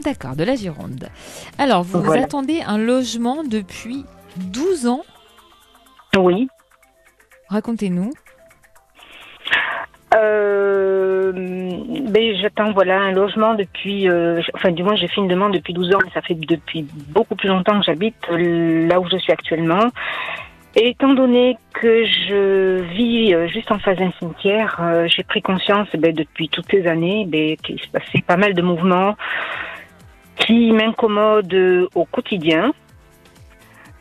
[0.00, 1.10] D'accord, de la Gironde.
[1.58, 2.24] Alors, vous Voilà.
[2.24, 4.04] attendez un logement depuis
[4.36, 5.02] 12 ans.
[6.16, 6.48] Oui.
[7.48, 8.10] Racontez-nous.
[10.14, 15.52] Euh, ben, j'attends voilà un logement depuis, euh, enfin du moins j'ai fait une demande
[15.52, 19.08] depuis 12 ans, mais ça fait depuis beaucoup plus longtemps que j'habite euh, là où
[19.08, 19.86] je suis actuellement.
[20.76, 25.88] Et étant donné que je vis juste en face d'un cimetière, euh, j'ai pris conscience
[25.96, 29.16] ben, depuis toutes ces années ben, qu'il se passait pas mal de mouvements
[30.36, 32.72] qui m'incommodent au quotidien.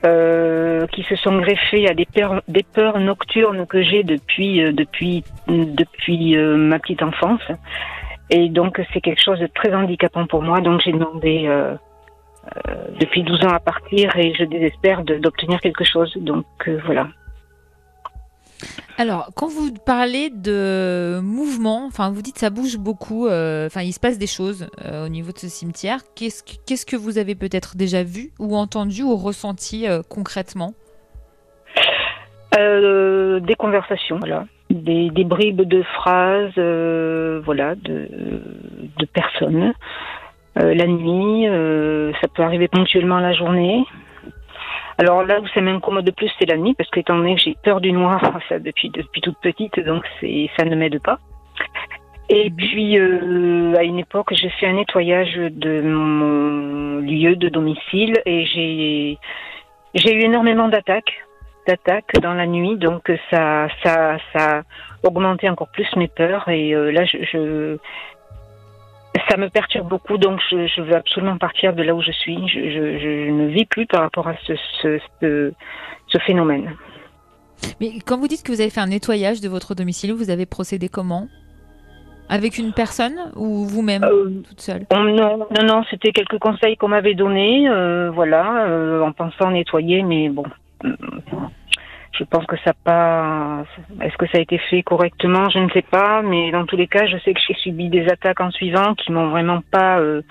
[0.05, 4.71] Euh, qui se sont greffés à des peurs, des peurs nocturnes que j'ai depuis euh,
[4.71, 7.41] depuis depuis euh, ma petite enfance.
[8.29, 10.61] Et donc c'est quelque chose de très handicapant pour moi.
[10.61, 11.75] Donc j'ai demandé euh,
[12.99, 16.13] depuis 12 ans à partir et je désespère d'obtenir quelque chose.
[16.17, 16.45] Donc
[16.85, 17.07] voilà
[18.97, 23.99] Alors, quand vous parlez de mouvement, enfin, vous dites ça bouge beaucoup, euh, il se
[23.99, 25.99] passe des choses euh, au niveau de ce cimetière.
[26.15, 30.73] Qu'est-ce que, que vous avez peut-être déjà vu ou entendu ou ressenti euh, concrètement?
[32.57, 34.45] Des conversations, voilà.
[34.69, 36.53] Des, des bribes de phrases,
[37.45, 38.09] voilà, de,
[38.97, 39.73] de personnes.
[40.55, 41.45] La nuit,
[42.19, 43.85] ça peut arriver ponctuellement la journée.
[44.99, 47.55] Alors là où ça m'incommode le plus, c'est la nuit, parce qu'étant donné que j'ai
[47.63, 51.19] peur du noir, ça depuis depuis toute petite, donc ça ne m'aide pas.
[52.27, 58.21] Et puis euh, à une époque, j'ai fait un nettoyage de mon lieu de domicile
[58.25, 59.17] et j'ai
[59.95, 61.25] j'ai eu énormément d'attaques
[61.65, 64.63] d'attaques dans la nuit, donc ça ça ça a
[65.07, 67.77] augmenté encore plus mes peurs et euh, là je, je
[69.29, 72.47] ça me perturbe beaucoup, donc je, je, veux absolument partir de là où je suis.
[72.47, 75.53] Je, je, je ne vis plus par rapport à ce, ce, ce,
[76.07, 76.75] ce, phénomène.
[77.79, 80.45] Mais quand vous dites que vous avez fait un nettoyage de votre domicile, vous avez
[80.45, 81.27] procédé comment?
[82.29, 84.85] Avec une personne ou vous-même, euh, toute seule?
[84.91, 90.03] Non, non, non, c'était quelques conseils qu'on m'avait donnés, euh, voilà, euh, en pensant nettoyer,
[90.03, 90.43] mais bon,
[92.19, 93.63] je pense que ça pas.
[94.01, 95.49] Est-ce que ça a été fait correctement?
[95.49, 98.07] Je ne sais pas, mais dans tous les cas, je sais que j'ai subi des
[98.09, 100.21] attaques en suivant qui m'ont vraiment pas, euh,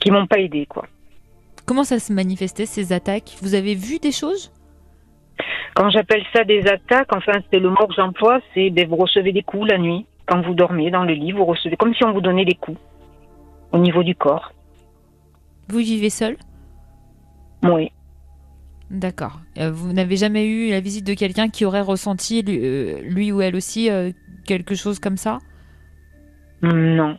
[0.00, 0.86] qui m'ont pas aidé, quoi.
[1.66, 3.36] Comment ça se manifestait ces attaques?
[3.42, 4.52] Vous avez vu des choses?
[5.74, 9.32] Quand j'appelle ça des attaques, enfin c'est le mot que j'emploie, c'est ben, vous recevez
[9.32, 12.12] des coups la nuit quand vous dormez dans le lit, vous recevez comme si on
[12.12, 12.78] vous donnait des coups
[13.72, 14.52] au niveau du corps.
[15.68, 16.36] Vous vivez seul?
[17.64, 17.90] Oui.
[18.94, 19.40] D'accord.
[19.58, 23.32] Euh, vous n'avez jamais eu la visite de quelqu'un qui aurait ressenti, lui, euh, lui
[23.32, 24.12] ou elle aussi, euh,
[24.46, 25.40] quelque chose comme ça?
[26.62, 27.18] Non.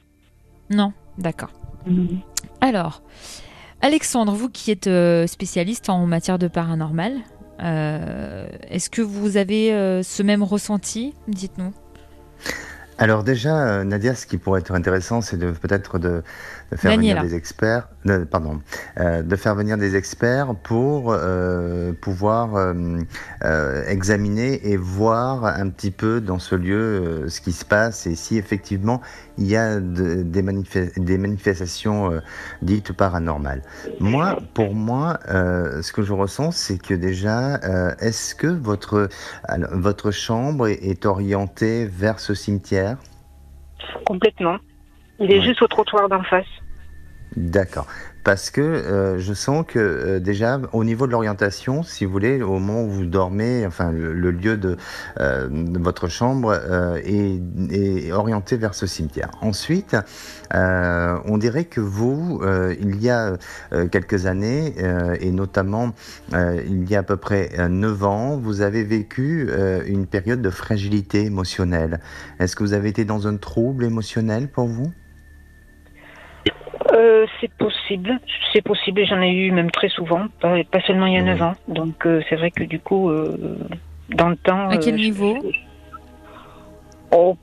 [0.70, 1.52] Non, d'accord.
[1.86, 2.18] Mm.
[2.62, 3.04] Alors,
[3.82, 7.18] Alexandre, vous qui êtes euh, spécialiste en matière de paranormal,
[7.62, 11.14] euh, est-ce que vous avez euh, ce même ressenti?
[11.28, 11.74] Dites-nous.
[12.98, 16.24] Alors déjà, Nadia, ce qui pourrait être intéressant, c'est de peut-être de,
[16.72, 17.20] de faire Daniela.
[17.22, 18.60] venir des experts, de- pardon,
[19.00, 22.74] euh, de faire venir des experts pour euh, pouvoir euh,
[23.44, 28.08] euh, examiner et voir un petit peu dans ce lieu euh, ce qui se passe
[28.08, 29.02] et si effectivement
[29.38, 32.20] il y a de- des, manifes- des manifestations euh,
[32.62, 33.62] dites paranormales.
[34.00, 39.08] Moi, pour moi, euh, ce que je ressens, c'est que déjà, euh, est-ce que votre
[39.44, 42.98] alors, votre chambre est, est orientée vers ce cimetière?
[44.06, 44.58] Complètement.
[45.20, 45.42] Il est Ouais.
[45.42, 46.46] juste au trottoir d'en face.
[47.36, 47.88] D'accord.
[48.24, 52.42] Parce que euh, je sens que euh, déjà au niveau de l'orientation, si vous voulez,
[52.42, 54.78] au moment où vous dormez, enfin le, le lieu de,
[55.20, 56.54] euh, de votre chambre
[57.04, 57.40] est,
[57.72, 59.32] est orienté vers ce cimetière.
[59.42, 59.98] Ensuite,
[60.54, 62.42] on dirait que vous,
[62.80, 63.34] il y a
[63.92, 64.74] quelques années,
[65.20, 65.92] et notamment
[66.34, 69.50] il y a à peu près euh, 9 ans, vous avez vécu
[69.86, 72.00] une période de fragilité émotionnelle.
[72.40, 74.92] Est-ce que vous avez été dans un trouble émotionnel pour vous?
[77.06, 78.20] Euh, c'est possible,
[78.52, 81.22] c'est possible, et j'en ai eu même très souvent, pas, pas seulement il y a
[81.22, 81.26] Oui.
[81.28, 81.56] 9 ans.
[81.68, 83.58] Donc euh, c'est vrai que du coup, euh,
[84.10, 84.70] dans le temps...
[84.70, 85.58] À quel euh, niveau je-
[87.12, 87.38] Oh,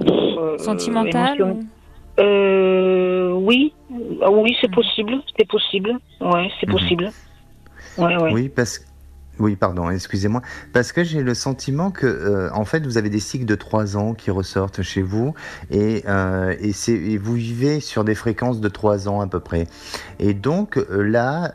[0.00, 3.72] euh, Sentimental émotion- ou- Euh, oui,
[4.22, 5.98] Ah oui, c'est possible, c'est possible.
[6.20, 6.72] Ouais, c'est Mhm.
[6.72, 7.12] possible.
[7.98, 8.32] Ouais, ouais.
[8.32, 8.84] Oui, parce que.
[9.42, 10.40] Oui, pardon, excusez-moi.
[10.72, 13.96] Parce que j'ai le sentiment que, euh, en fait, vous avez des cycles de trois
[13.96, 15.34] ans qui ressortent chez vous
[15.68, 19.66] et, euh, et, vous vivez sur des fréquences de trois ans à peu près.
[20.20, 21.50] Et donc euh, là,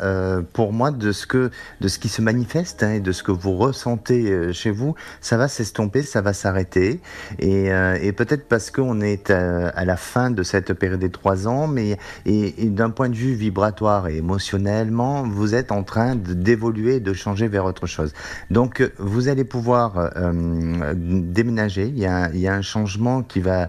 [0.52, 3.32] pour moi, de ce, que, de ce qui se manifeste hein, et de ce que
[3.32, 7.00] vous ressentez chez vous, ça va s'estomper, ça va s'arrêter.
[7.40, 7.68] Et,
[8.02, 11.98] et peut-être parce qu'on est à, la fin de cette période des trois ans, mais
[12.26, 17.48] et, d'un point de vue vibratoire et émotionnellement, vous êtes en train d'évoluer, de changer
[17.48, 18.14] vers autre chose.
[18.50, 21.86] Donc, euh, vous allez pouvoir euh, euh, déménager.
[21.88, 23.68] Il y, a, un changement qui va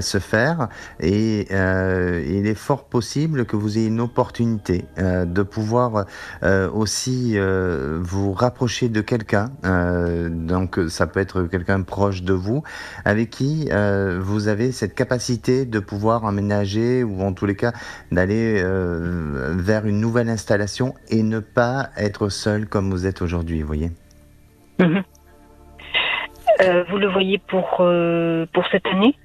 [0.00, 6.06] se faire et il est fort possible que vous ayez une opportunité de pouvoir
[6.72, 7.36] aussi
[8.00, 9.50] vous rapprocher de quelqu'un.
[10.30, 12.62] Donc, ça peut être quelqu'un proche de vous
[13.04, 13.68] avec qui
[14.20, 17.72] vous avez cette capacité de pouvoir emménager ou en tous les cas
[18.10, 23.66] d'aller vers une nouvelle installation et ne pas être seul comme vous êtes aujourd'hui, vous
[23.66, 23.90] voyez.
[24.78, 25.02] Mhm.
[26.60, 29.16] Euh, vous le voyez pour, euh, pour cette année?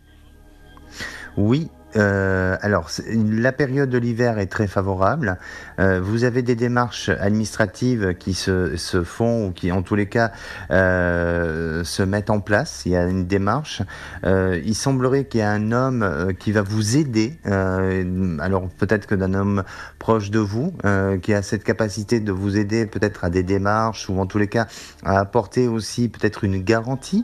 [1.37, 1.69] Oui.
[1.95, 5.38] Euh, alors, la période de l'hiver est très favorable.
[5.80, 10.08] Euh, vous avez des démarches administratives qui se, se font ou qui, en tous les
[10.08, 10.32] cas,
[10.71, 12.84] euh, se mettent en place.
[12.86, 13.82] Il y a une démarche.
[14.23, 17.39] Il semblerait qu'il y a un homme qui va vous aider.
[17.45, 19.63] alors, peut-être que d'un homme
[19.97, 20.73] proche de vous,
[21.21, 24.47] qui a cette capacité de vous aider peut-être à des démarches ou en tous les
[24.47, 24.67] cas
[25.04, 27.23] à apporter aussi peut-être une garantie.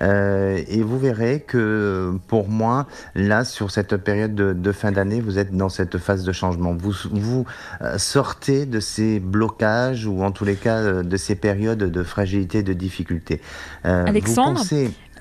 [0.00, 5.56] Et vous verrez que pour moi, là, sur cette période de, fin d'année, vous êtes
[5.56, 6.74] dans cette phase de changement.
[6.74, 7.46] Vous, vous
[7.80, 12.02] euh, sortez de ces blocages ou en tous les cas euh, de ces périodes de
[12.02, 13.40] fragilité, de difficulté.
[13.84, 14.62] Alexandre,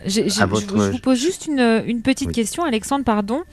[0.05, 3.43] je, vous pose juste une, petite question, Alexandre, pardon.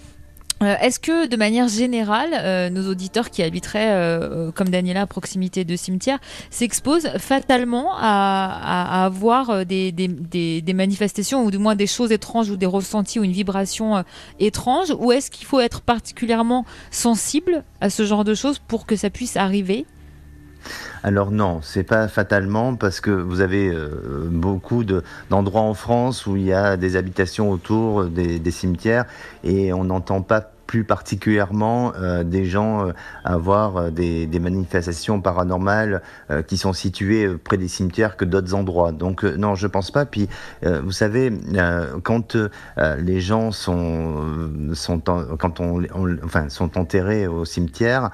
[0.62, 5.06] Euh, est-ce que de manière générale, euh, nos auditeurs qui habiteraient, euh, comme Daniela, à
[5.06, 6.18] proximité de cimetières,
[6.50, 12.66] s'exposent fatalement à, avoir des, des, manifestations ou du moins des choses étranges ou des
[12.66, 14.04] ressentis ou une vibration
[14.38, 18.96] étrange Ou est-ce qu'il faut être particulièrement sensible à ce genre de choses pour que
[18.96, 19.86] ça puisse arriver?
[21.02, 23.72] Alors non, c'est pas fatalement parce que vous avez
[24.30, 24.84] beaucoup
[25.30, 29.04] d'endroits en France où il y a des habitations autour des, des cimetières
[29.44, 32.92] et on n'entend pas plus particulièrement euh, des gens euh,
[33.24, 36.00] avoir euh, des, manifestations paranormales
[36.46, 38.92] qui sont situées près des cimetières que d'autres endroits.
[38.92, 40.04] Donc non, je pense pas.
[40.04, 40.28] Puis
[40.62, 41.32] vous savez,
[42.04, 42.36] quand
[42.76, 44.14] les gens sont
[44.74, 45.82] sont quand on,
[46.22, 48.10] enfin sont enterrés au cimetière,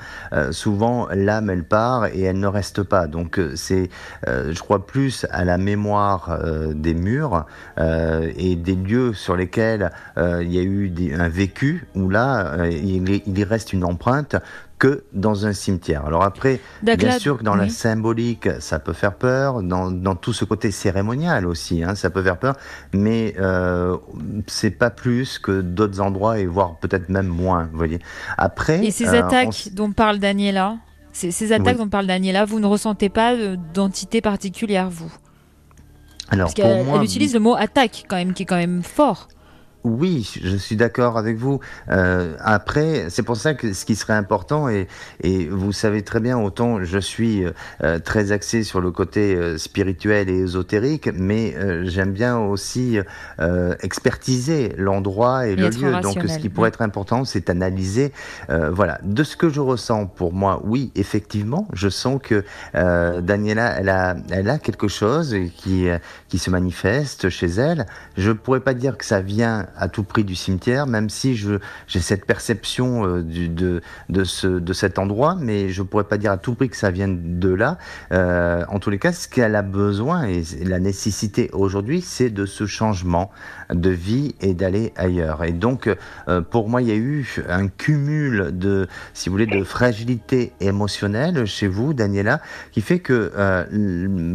[0.51, 3.07] souvent l'âme elle part et elle ne reste pas.
[3.07, 3.91] Donc c'est,
[4.27, 6.39] je crois plus à la mémoire
[6.75, 7.45] des murs
[7.79, 13.39] et des lieux sur lesquels il y a eu un vécu où là euh, il,
[13.39, 14.37] y reste une empreinte
[14.79, 16.05] que dans un cimetière.
[16.05, 20.45] Alors après, bien sûr que dans la symbolique, ça peut faire peur, dans, tout ce
[20.45, 22.57] côté cérémonial aussi, hein, ça peut faire peur,
[22.93, 23.97] mais euh,
[24.47, 27.99] c'est pas plus que d'autres endroits et voire peut-être même moins, vous voyez.
[28.37, 30.77] Après, et ces euh, attaques dont parle Daniela,
[31.13, 33.35] ces, ces attaques dont parle Daniela, vous ne ressentez pas
[33.73, 35.13] d'entité particulière, vous?
[36.31, 39.29] Alors, Parce qu'elle elle utilise le mot attaque quand même, qui est quand même fort.
[39.85, 41.61] Oui, je suis d'accord avec vous.
[41.91, 44.89] Euh, après, c'est pour ça que ce qui serait important, et,
[45.23, 47.45] et vous savez très bien, autant je suis
[47.83, 52.99] euh, très axé sur le côté euh, spirituel et ésotérique, mais euh, j'aime bien aussi
[53.41, 56.01] euh, expertiser l'endroit et, le lieu.
[56.01, 58.13] Donc, ce qui pourrait être important, c'est analyser.
[58.49, 62.43] voilà, de ce que je ressens pour moi, oui, effectivement, je sens que
[62.73, 65.89] Daniela, elle a, elle a quelque chose qui,
[66.29, 67.87] qui se manifeste chez elle.
[68.17, 72.01] Je pourrais pas dire que ça vient à tout prix du cimetière, même si j'ai
[72.01, 76.37] cette perception euh, de, de, ce, de cet endroit, mais je pourrais pas dire à
[76.37, 77.79] tout prix que ça vienne de là.
[78.13, 82.47] Euh, en tous les cas, ce qu'elle a besoin et la nécessité aujourd'hui, c'est de
[82.47, 83.31] ce changement
[83.73, 85.45] de vie et d'aller ailleurs.
[85.45, 85.89] Et donc,
[86.29, 90.53] euh, pour moi, il y a eu un cumul de, si vous voulez, de fragilité
[90.61, 92.41] émotionnelle chez vous, Daniela,
[92.73, 93.33] qui fait que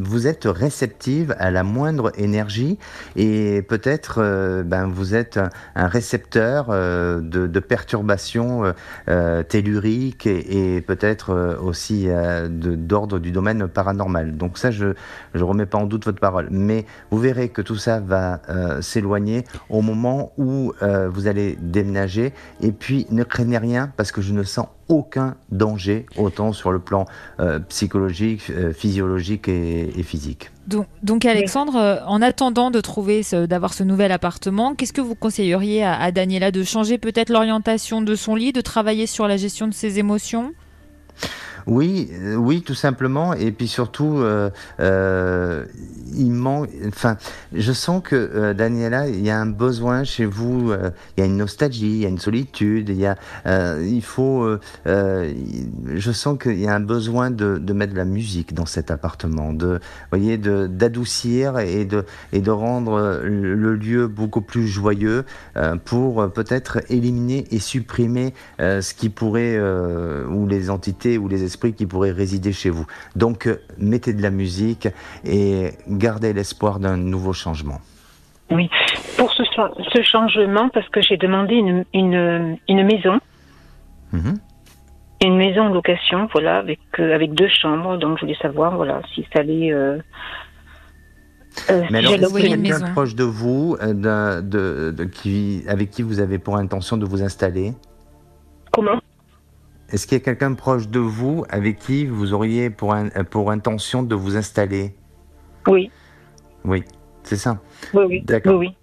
[0.03, 2.77] vous êtes réceptive à la moindre énergie
[3.15, 8.71] et peut-être ben, vous êtes un, récepteur euh, de, perturbations euh,
[9.09, 12.07] euh, telluriques et, peut-être aussi
[12.49, 14.37] d'ordre du domaine paranormal.
[14.37, 14.87] Donc ça, je
[15.35, 16.47] ne remets pas en doute votre parole.
[16.51, 18.41] Mais vous verrez que tout ça va
[18.81, 22.33] s'éloigner au moment où vous allez déménager.
[22.61, 26.79] Et puis, ne craignez rien parce que je ne sens aucun danger, autant sur le
[26.79, 27.05] plan
[27.69, 30.51] psychologique, physiologique et physique.
[31.03, 35.83] Donc, Alexandre, euh, en attendant de trouver, d'avoir ce nouvel appartement, qu'est-ce que vous conseilleriez
[35.83, 39.73] à Daniela de changer peut-être l'orientation de son lit, de travailler sur la gestion de
[39.73, 40.53] ses émotions?
[41.67, 43.33] Oui, euh, oui, tout simplement.
[43.33, 45.65] Et puis surtout, euh, euh,
[46.15, 46.29] il.
[46.87, 47.17] Enfin,
[47.53, 50.71] je sens que Daniela, il y a un besoin chez vous.
[51.17, 52.89] il y a une nostalgie, il y a une solitude.
[52.89, 53.17] Il y a,
[53.81, 54.47] il faut.
[54.85, 58.91] je sens qu'il y a un besoin de, de, mettre de la musique dans cet
[58.91, 59.79] appartement, de,
[60.11, 65.25] voyez, de d'adoucir et de et de rendre le lieu beaucoup plus joyeux
[65.85, 71.85] pour peut-être éliminer et supprimer ce qui pourrait ou les entités ou les esprits qui
[71.91, 72.85] pourrait résider chez vous.
[73.23, 74.87] Donc, euh, mettez de la musique
[75.37, 77.79] et gardez l'espoir d'un nouveau changement.
[78.57, 78.65] Oui,
[79.17, 79.43] pour ce,
[79.93, 83.15] ce changement, parce que j'ai demandé une, une, une maison.
[84.11, 84.35] Mhm.
[85.27, 87.97] Une maison en location, voilà, avec, euh, avec deux chambres.
[88.03, 89.71] Donc, je voulais savoir, voilà, si ça allait.
[89.73, 89.99] Euh,
[91.91, 96.39] Mais alors, est-ce qu'il quelqu'un proche de vous de, de, qui, avec qui vous avez
[96.39, 97.73] pour intention de vous installer?
[98.71, 98.99] Comment?
[99.91, 102.95] Est-ce qu'il y a quelqu'un proche de vous avec qui vous auriez pour,
[103.29, 104.95] pour intention de vous installer?
[105.67, 105.91] Oui.
[106.65, 106.83] Oui,
[107.23, 107.59] c'est ça?
[107.93, 108.21] Oui, oui.
[108.21, 108.59] D'accord.
[108.59, 108.75] Oui, oui.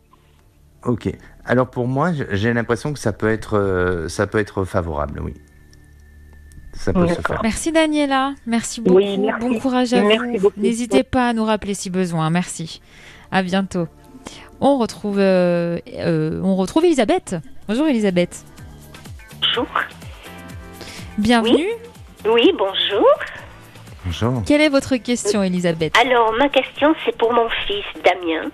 [0.85, 1.13] Ok.
[1.45, 5.35] Alors pour moi, j'ai l'impression que ça peut être, euh, ça peut être favorable, oui.
[6.73, 7.41] Ça peut se faire.
[7.43, 9.01] Merci Daniela, merci beaucoup.
[9.41, 10.51] Bon courage à vous.
[10.57, 12.29] N'hésitez pas à nous rappeler si besoin.
[12.29, 12.83] Merci.
[13.31, 13.89] À bientôt.
[14.61, 17.37] On retrouve, euh, euh, on retrouve Elisabeth.
[17.69, 18.45] Bonjour Elisabeth.
[19.41, 19.67] Bonjour.
[21.19, 21.71] Bienvenue.
[22.27, 23.09] Oui, bonjour.
[24.05, 24.43] Bonjour.
[24.47, 25.97] Quelle est votre question, Elisabeth?
[25.99, 28.51] Alors, ma question, c'est pour mon fils Damien,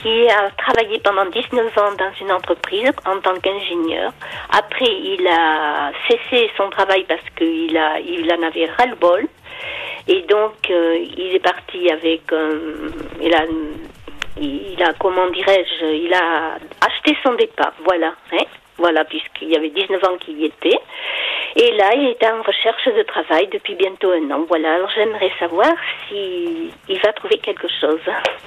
[0.00, 4.12] qui a travaillé pendant 19 ans dans une entreprise en tant qu'ingénieur.
[4.50, 9.26] Après, il a cessé son travail parce qu'il a, il en avait ras-le-bol.
[10.06, 12.90] Et donc, euh, il est parti avec, euh,
[13.20, 13.44] il a,
[14.40, 18.44] il a, comment dirais-je, il a acheté son départ, voilà, hein,
[18.78, 20.78] voilà, puisqu'il y avait 19 ans qu'il y était.
[21.56, 24.44] Et là, il est en recherche de travail depuis bientôt un an.
[24.48, 25.72] Voilà, alors j'aimerais savoir
[26.08, 28.00] si il va trouver quelque chose.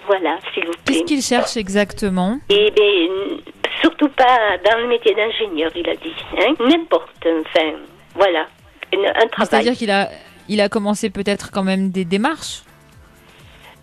[0.08, 0.82] Voilà, s'il vous plaît.
[0.86, 2.40] Qu'est-ce qu'il cherche exactement?
[2.50, 3.42] Eh bien,
[3.82, 6.16] surtout pas dans le métier d'ingénieur, il a dit.
[6.40, 7.72] Hein, N'importe, enfin,
[8.16, 8.48] voilà,
[8.94, 9.48] un, un travail.
[9.50, 10.08] C'est-à-dire qu'il a,
[10.48, 12.62] il a commencé peut-être quand même des démarches?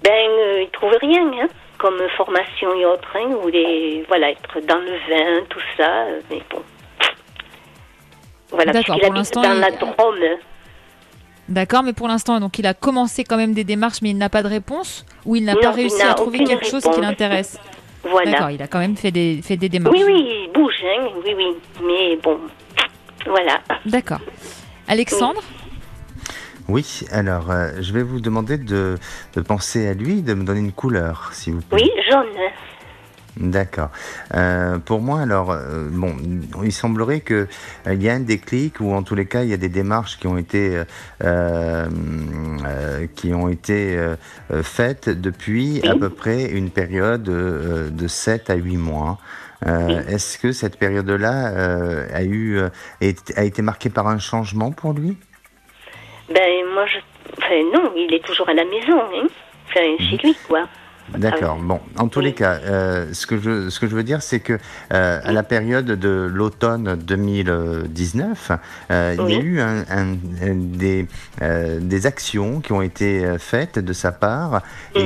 [0.03, 4.61] Ben, euh, il trouve rien, hein, comme formation et autres, hein, ou les, voilà, être
[4.67, 6.63] dans le vin, tout ça, mais bon.
[8.51, 10.19] Voilà, D'accord, puisqu'il habite dans il- la Drôme.
[11.49, 14.29] D'accord, mais pour l'instant, donc il a commencé quand même des démarches, mais il n'a
[14.29, 17.59] pas de réponse Ou il n'a pas réussi à trouver quelque chose qui l'intéresse
[18.05, 18.33] Voilà.
[18.33, 19.97] D'accord, il a quand même fait des, fait des démarches.
[19.97, 22.39] Oui, oui, il bouge, hein, oui, oui, mais bon,
[23.27, 23.61] voilà.
[23.87, 24.21] D'accord.
[24.87, 25.41] Alexandre?
[25.43, 25.58] Oui,
[27.11, 28.97] alors euh, je vais vous demander de,
[29.35, 31.83] de penser à lui, de me donner une couleur, s'il vous plaît.
[31.83, 32.27] Oui, jaune.
[33.39, 33.91] D'accord.
[34.35, 36.17] Euh, pour moi, alors, euh, bon,
[36.65, 37.47] il semblerait que
[37.87, 39.69] euh, il y a un déclic ou en tous les cas, il y a des
[39.69, 40.83] démarches qui ont été
[43.15, 43.99] qui ont été
[44.63, 49.19] faites depuis à peu près une période de 7 à 8 mois.
[49.65, 52.61] Est-ce que cette période-là a eu
[53.01, 55.17] a été marquée par un changement pour lui?
[56.33, 56.99] Ben, moi, je.
[57.39, 59.27] Enfin, non, il est toujours à la maison, hein.
[59.69, 60.67] Enfin, chez lui, quoi.
[61.17, 61.57] D'accord.
[61.57, 64.41] Bon, en tous les cas, euh, ce que je ce que je veux dire, c'est
[64.41, 64.59] que
[64.93, 68.53] euh, à la période de l'automne 2019,
[68.91, 71.07] euh, il y a eu un, un- un- des
[71.41, 74.61] des actions qui ont été faites de sa part
[74.95, 75.01] et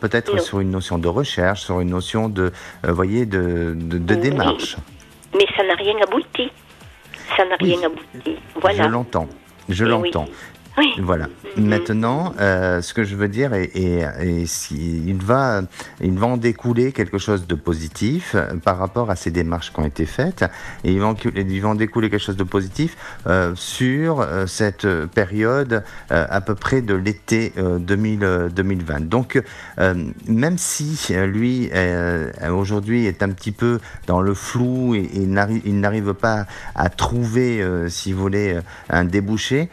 [0.00, 2.52] peut-être sur une notion de recherche, sur une notion de,
[2.84, 4.76] voyez, de de, démarche.
[5.34, 6.50] Mais ça n'a rien abouti.
[7.38, 8.36] Ça n'a rien abouti.
[8.60, 8.84] Voilà.
[8.84, 9.28] Je l'entends.
[9.68, 9.90] Je oui.
[10.78, 10.94] Oui.
[11.02, 11.26] Voilà.
[11.56, 15.62] Maintenant, euh, ce que je veux dire, et, et, et si- il va,
[16.00, 19.80] il va en découler quelque chose de positif euh, par rapport à ces démarches qui
[19.80, 20.44] ont été faites,
[20.84, 24.86] et il va en, il va en découler quelque chose de positif euh, sur cette
[25.08, 29.08] période euh, à peu près de l'été euh, 2000, euh, 2020.
[29.08, 29.42] Donc,
[30.28, 31.70] même si lui
[32.52, 35.28] aujourd'hui est un petit peu dans le flou et, et
[35.64, 38.58] il n'arrive pas à trouver, si vous voulez,
[38.90, 39.68] un débouché,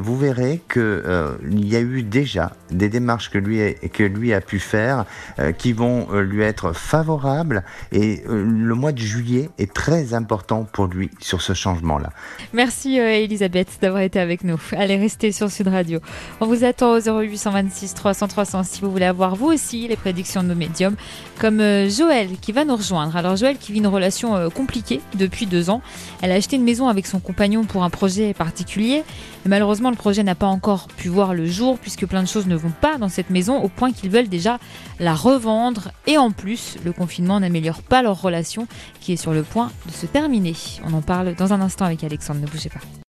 [0.00, 4.32] vous verrez que euh, y a eu déjà des démarches que lui a, que lui
[4.32, 5.04] a pu faire
[5.38, 10.66] euh, qui vont euh, lui être favorables et le mois de juillet est très important
[10.72, 12.10] pour lui sur ce changement-là.
[12.52, 14.60] Merci Elisabeth d'avoir été avec nous.
[14.72, 16.00] Allez, restez sur Sud Radio.
[16.40, 20.42] On vous attend au 0826 300 300 si vous voulez avoir vous aussi les prédictions
[20.42, 20.96] de nos médiums,
[21.38, 23.16] comme euh, Joël qui va nous rejoindre.
[23.16, 25.82] Alors Joël qui vit une relation euh, compliquée depuis deux ans.
[26.22, 29.04] Elle a acheté une maison avec son compagnon pour un projet particulier.
[29.44, 32.56] Malheureusement, le projet n'a pas encore pu voir le jour puisque plein de choses ne
[32.56, 34.58] vont pas dans cette maison au point qu'ils veulent déjà
[34.98, 35.92] la revendre.
[36.06, 38.66] Et en plus, le confinement n'améliore pas leur relation
[39.00, 40.54] qui est sur le point de se terminer.
[40.84, 43.05] On en parle dans un instant avec Alexandre, ne bougez pas.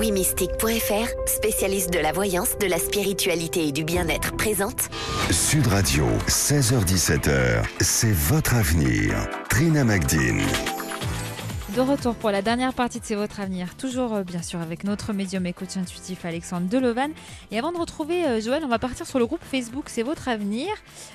[0.00, 4.88] WeMystic.fr, spécialiste de la voyance, de la spiritualité et du bien-être, présente
[5.30, 9.28] Sud Radio, 16h17h, c'est votre avenir.
[9.50, 10.40] Trina Magdine.
[11.76, 14.82] De retour pour la dernière partie de C'est votre avenir, toujours euh, bien sûr avec
[14.82, 17.12] notre médium et coach intuitif Alexandre Delovan.
[17.52, 20.28] Et avant de retrouver euh, Joël, on va partir sur le groupe Facebook C'est votre
[20.28, 20.66] avenir.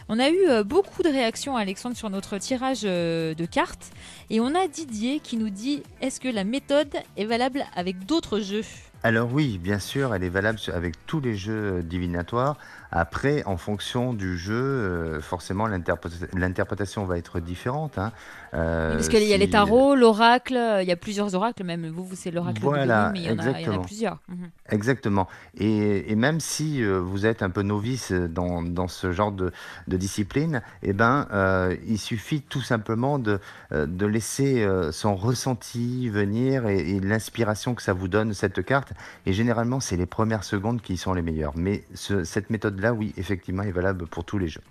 [0.07, 3.91] On a eu euh, beaucoup de réactions Alexandre sur notre tirage de cartes.
[4.29, 8.39] Et on a Didier qui nous dit Est-ce que la méthode est valable avec d'autres
[8.39, 8.63] jeux?
[9.03, 12.57] Alors oui, bien sûr, elle est valable avec tous les jeux divinatoires.
[12.97, 17.97] Après, en fonction du jeu, euh, forcément, l'interpréta- l'interprétation va être différente.
[17.97, 18.13] hein.
[18.53, 22.05] Euh, Parce qu'il y a les tarots, l'oracle, il y a plusieurs oracles, même vous,
[22.05, 24.19] vous c'est l'oracle Voilà, de mais il y, en a, il y en a plusieurs.
[24.29, 24.49] Mhm.
[24.69, 25.27] Exactement.
[25.57, 29.51] Et, et même si euh, vous êtes un peu novice dans, dans ce genre de,
[29.89, 33.39] de discipline, eh ben, euh, il suffit tout simplement de,
[33.71, 38.93] de laisser son ressenti venir et, et l'inspiration que ça vous donne, cette carte.
[39.25, 41.57] Et généralement, c'est les premières secondes qui sont les meilleures.
[41.57, 44.61] Mais ce- cette méthode-là, oui, effectivement, est valable pour tous les jeux.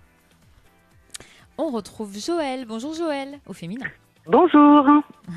[1.58, 2.64] On retrouve Joël.
[2.66, 3.86] Bonjour Joël, au féminin.
[4.26, 4.86] Bonjour,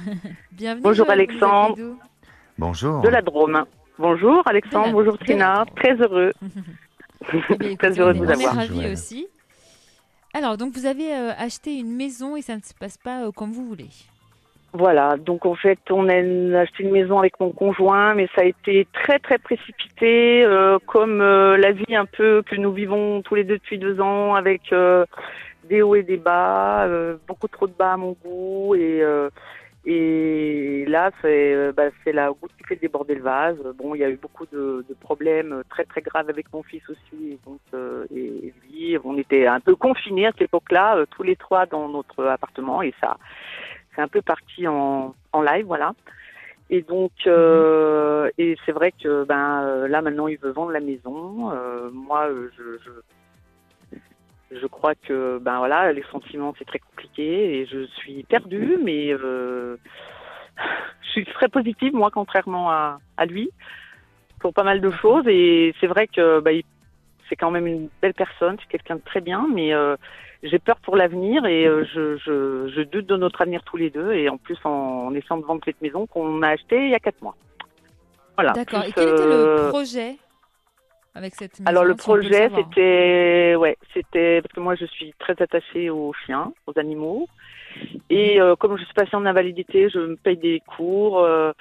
[0.52, 0.84] Bienvenue.
[0.84, 1.78] Bonjour, Joël, Alexandre.
[2.58, 3.02] Bonjour.
[3.02, 3.66] de la Drôme.
[4.00, 6.32] Bonjour Alexandre, la- bonjour Trina, très heureux.
[7.50, 8.56] Eh bien, Très heureux de vous on est avoir.
[8.56, 9.28] ravis aussi.
[10.36, 13.32] Alors, donc vous avez euh, acheté une maison et ça ne se passe pas euh,
[13.32, 13.90] comme vous voulez.
[14.78, 18.46] Voilà, donc en fait on a acheté une maison avec mon conjoint, mais ça a
[18.46, 23.34] été très très précipité, euh, comme euh, la vie un peu que nous vivons tous
[23.34, 25.04] les deux depuis deux ans, avec euh,
[25.68, 29.32] des hauts et des bas, euh, beaucoup trop de bas à mon goût et euh,
[29.88, 33.58] et là c'est euh, bah, la goutte qui fait déborder le vase.
[33.80, 36.84] Bon, il y a eu beaucoup de, de problèmes très très graves avec mon fils
[36.88, 41.24] aussi et donc euh, et lui, on était un peu confinés à cette époque-là, tous
[41.24, 43.18] les trois dans notre appartement et ça
[43.98, 45.94] c'est un peu parti en en live, voilà.
[46.70, 50.82] Et donc, euh, et c'est vrai que ben euh, là maintenant il veut vendre la
[50.82, 51.52] maison.
[51.52, 53.98] Euh, moi, je, je
[54.60, 59.14] je crois que ben voilà les sentiments c'est très compliqué et je suis perdue, mais
[59.14, 59.78] euh,
[61.02, 63.50] je suis très positive moi contrairement à, à lui
[64.40, 66.62] pour pas mal de choses et c'est vrai que ben,
[67.28, 69.74] c'est quand même une belle personne, c'est quelqu'un de très bien, mais
[70.44, 73.90] j'ai peur pour l'avenir et euh, je, je, je doute de notre avenir tous les
[73.90, 74.70] deux et en plus en,
[75.08, 77.36] en essayant de vendre cette maison qu'on a achetée il y a quatre mois.
[78.36, 78.54] Voilà.
[78.54, 78.84] D'accord.
[78.84, 80.16] Et quel était euh, le projet
[81.16, 85.14] avec cette maison alors le si projet, c'était, ouais, c'était parce que moi je suis
[85.18, 87.28] très attachée aux chiens, aux animaux,
[88.10, 91.52] et euh, comme je suis passée en invalidité, je me paye des cours, euh,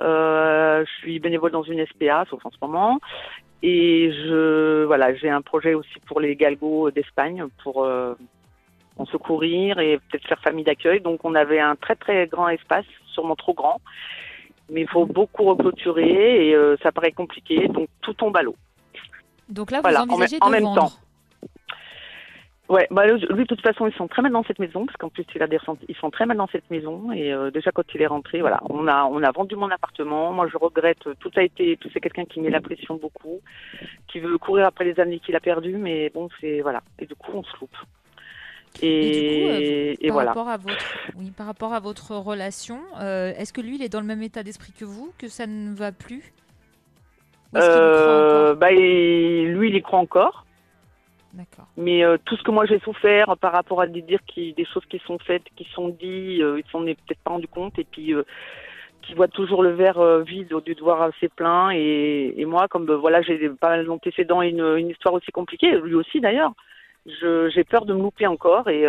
[0.00, 3.00] euh, je suis bénévole dans une SPA, sauf en ce moment,
[3.62, 8.14] et je, voilà, j'ai un projet aussi pour les galgos d'Espagne pour euh,
[8.96, 11.00] en secourir et peut-être faire famille d'accueil.
[11.00, 13.80] Donc on avait un très très grand espace, sûrement trop grand,
[14.70, 18.56] mais il faut beaucoup reclôturer et euh, ça paraît compliqué, donc tout tombe à l'eau.
[19.48, 20.82] Donc là, vous Voilà, en envisagez en de même vendre.
[20.90, 20.92] temps.
[22.68, 25.08] Ouais, bah lui, de toute façon, ils sont très mal dans cette maison, parce qu'en
[25.08, 25.58] plus, il a des
[25.88, 27.10] ils sont très mal dans cette maison.
[27.12, 30.32] Et euh, déjà, quand il est rentré, voilà, on a, on a vendu mon appartement.
[30.32, 31.08] Moi, je regrette.
[31.18, 33.40] Tout a été, tout c'est quelqu'un qui met la pression beaucoup,
[34.06, 36.82] qui veut courir après les années qu'il a perdues, mais bon, c'est voilà.
[36.98, 37.76] Et du coup, on se loupe.
[38.82, 40.30] Et, du coup, euh, et par, voilà.
[40.30, 43.88] rapport à votre, oui, par rapport à votre relation, euh, est-ce que lui, il est
[43.88, 46.34] dans le même état d'esprit que vous, que ça ne va plus?
[47.56, 50.44] Euh, bah, lui, il y croit encore.
[51.76, 54.64] Mais euh, tout ce que moi j'ai souffert par rapport à des dire qui, des
[54.64, 57.78] choses qui sont faites, qui sont dites, euh, ils s'en est peut-être pas rendu compte
[57.78, 58.24] et puis euh,
[59.02, 61.70] qui voient toujours le verre euh, vide au lieu de voir assez plein.
[61.70, 65.30] Et, et moi, comme euh, voilà, j'ai pas mal d'antécédents et une, une histoire aussi
[65.30, 66.52] compliquée, lui aussi d'ailleurs,
[67.06, 68.84] je- j'ai peur de me louper encore et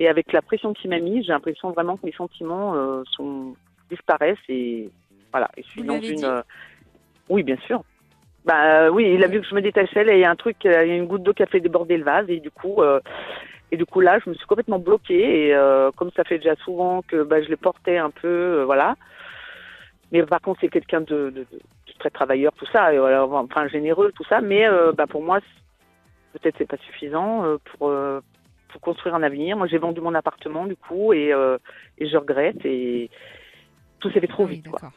[0.00, 2.74] et avec la pression qu'il m'a mise, j'ai l'impression vraiment que mes sentiments
[3.12, 3.54] sont
[3.90, 4.90] disparaissent et
[5.32, 5.48] voilà.
[5.56, 6.26] Et je suis Vous dans une dit
[7.28, 7.82] oui, bien sûr.
[8.44, 10.36] Bah euh, oui, il a vu que je me détachais, là, il y a un
[10.36, 12.40] truc, euh, il y a une goutte d'eau qui a fait déborder le vase et
[12.40, 13.00] du coup, euh,
[13.72, 16.54] et du coup là, je me suis complètement bloquée et euh, comme ça fait déjà
[16.56, 18.96] souvent que bah, je les portais un peu, euh, voilà.
[20.12, 21.46] Mais par contre, c'est quelqu'un de, de, de-
[21.98, 24.40] très travailleur, tout ça, et voilà, enfin généreux, tout ça.
[24.40, 25.40] Mais euh, bah, pour moi,
[26.34, 28.20] peut-être c'est pas suffisant euh, pour euh,
[28.68, 29.56] pour construire un avenir.
[29.56, 31.56] Moi, j'ai vendu mon appartement du coup et euh,
[31.98, 33.08] et je regrette et
[34.00, 34.68] tout s'est fait trop oui, vite.
[34.68, 34.92] quoi.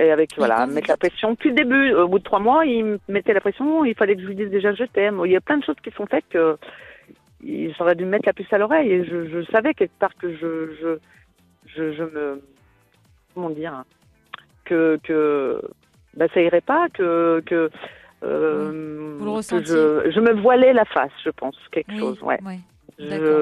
[0.00, 1.32] Et avec, voilà, mettre la pression.
[1.32, 4.16] Depuis le début, au bout de trois mois, il me mettait la pression, il fallait
[4.16, 5.20] que je lui dise déjà je t'aime.
[5.26, 6.56] Il y a plein de choses qui sont faites que
[7.78, 10.32] j'aurais dû me mettre la puce à l'oreille et je, je savais quelque part que
[10.32, 10.98] je, je,
[11.66, 12.42] je, je me,
[13.34, 13.84] comment dire,
[14.64, 15.60] que, que,
[16.16, 17.70] bah, ça irait pas, que, que,
[18.22, 22.22] euh, Vous le que je, je me voilais la face, je pense, quelque Oui, chose,
[22.22, 22.38] ouais.
[22.44, 22.58] ouais.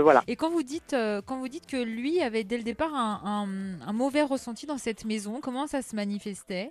[0.03, 0.23] Voilà.
[0.29, 3.21] Et quand vous dites, euh, quand vous dites que lui avait dès le départ un,
[3.25, 6.71] un- un mauvais ressenti dans cette maison, comment ça se manifestait?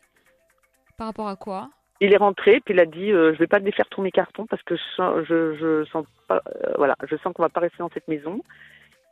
[0.97, 1.69] Par rapport à quoi?
[1.99, 4.45] Il est rentré, puis il a dit euh, je vais pas défaire tous mes cartons
[4.45, 7.59] parce que je sens, je, je sens pas, euh, voilà, je sens qu'on va pas
[7.59, 8.41] rester dans cette maison.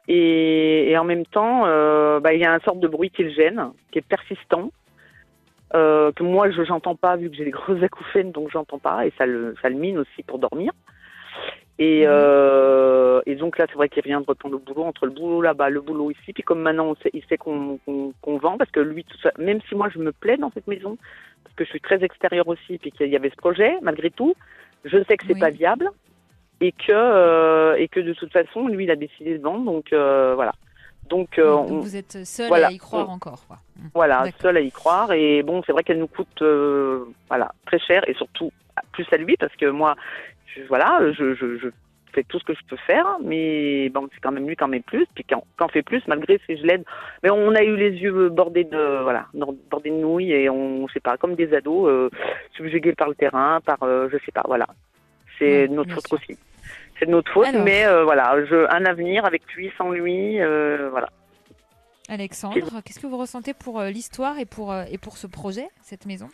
[0.08, 3.24] Et, et en même temps, euh, bah, il y a un sorte de bruit qui
[3.24, 4.72] le gêne, qui est persistant,
[5.74, 9.08] euh, que moi je j'entends pas vu que j'ai des grosses acouphènes, donc j'entends pas
[9.08, 10.72] et ça le, ça le mine aussi pour dormir.
[11.78, 15.12] Et, euh, et donc là, c'est vrai qu'il vient de reprendre le boulot entre le
[15.12, 16.32] boulot là-bas, le boulot ici.
[16.34, 19.18] Puis comme maintenant, on sait, il sait qu'on qu'on- qu'on vend, parce que lui, tout
[19.18, 20.98] ça, même si moi je me plais dans cette maison,
[21.44, 24.36] parce que je suis très extérieure aussi, puis qu'il y avait ce projet, malgré tout,
[24.86, 25.40] je sais que c'est Oui.
[25.40, 25.90] pas viable
[26.62, 29.66] et que euh, et que de toute façon, lui, il a décidé de vendre.
[29.66, 30.54] Donc euh, voilà.
[31.10, 32.68] Donc, euh, Donc on- vous êtes seul voilà.
[32.68, 33.46] à y croire On- encore.
[33.48, 33.58] Quoi.
[33.78, 33.88] Mm.
[33.94, 35.12] voilà, seul à y croire.
[35.12, 38.52] Et bon, c'est vrai qu'elle nous coûte euh, voilà, très cher et surtout
[38.94, 39.96] plus à lui parce que moi,
[40.68, 41.70] voilà, je, je, je
[42.16, 44.84] fais tout ce que je peux faire, mais bon, c'est quand même lui quand même
[44.84, 45.06] plus.
[45.14, 46.84] Puis quand, quand on fait plus, malgré si je l'aide,
[47.22, 50.94] mais on a eu les yeux bordés de voilà, bordés de nouilles et on, je
[50.94, 52.10] sais pas, comme des ados, euh,
[52.56, 54.68] subjugués par le terrain, par, euh, je sais pas, voilà.
[55.38, 56.40] C'est de notre faute aussi.
[56.98, 57.64] C'est de notre faute, Alors.
[57.64, 61.10] mais euh, voilà, je, un avenir avec lui, sans lui, euh, voilà.
[62.08, 65.68] Alexandre, qu'est-ce que vous ressentez pour euh, l'histoire et pour, euh, et pour ce projet,
[65.82, 66.30] cette maison?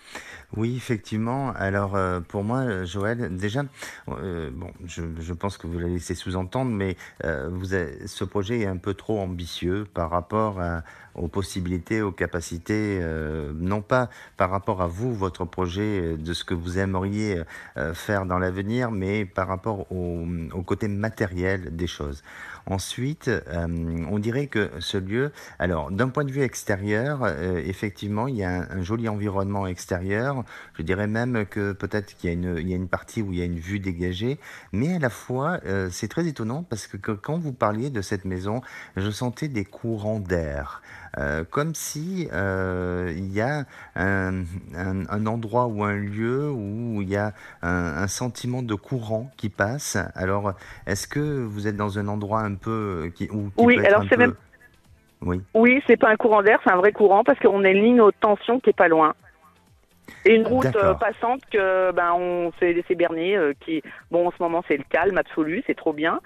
[0.58, 1.52] Oui, effectivement.
[1.54, 3.64] Alors, euh, pour moi, Joël, déjà,
[4.10, 8.26] euh, bon, je, je pense que vous l'avez laissé sous-entendre, mais euh, vous avez- ce
[8.26, 10.84] projet est un peu trop ambitieux par rapport à,
[11.16, 16.34] aux possibilités, aux capacités, euh, non pas par rapport à vous, votre projet, euh, de
[16.34, 17.42] ce que vous aimeriez
[17.78, 20.26] euh, faire dans l'avenir, mais par rapport au,
[20.66, 22.24] côté matériel des choses.
[22.66, 28.44] Ensuite, on dirait que ce lieu, alors d'un point de vue extérieur, effectivement, il y
[28.44, 30.46] a un, joli environnement extérieur.
[30.78, 33.60] Je dirais même que peut-être qu'il y, a une- partie où il y a une
[33.60, 34.40] vue dégagée,
[34.72, 35.60] mais à la fois,
[35.90, 38.62] c'est très étonnant parce que quand vous parliez de cette maison,
[38.96, 40.82] je sentais des courants d'air.
[41.18, 44.44] Euh, comme si euh, il y a un,
[44.76, 49.30] un- un endroit ou un lieu où il y a un, un sentiment de courant
[49.38, 49.98] qui passe.
[50.16, 50.54] Alors,
[50.88, 53.88] est-ce que vous êtes dans un endroit un peu qui, où, qui Oui, peut être
[53.90, 54.36] alors un c'est peu- même-
[55.24, 55.42] Oui.
[55.54, 58.02] Oui, c'est pas un courant d'air, c'est un vrai courant parce qu'on a une ligne
[58.02, 59.14] haute tension qui est pas loin.
[60.26, 63.82] Et une route euh, passante que ben on s'est laissé berner euh, qui
[64.12, 66.20] bon en ce moment c'est le calme absolu, c'est trop bien.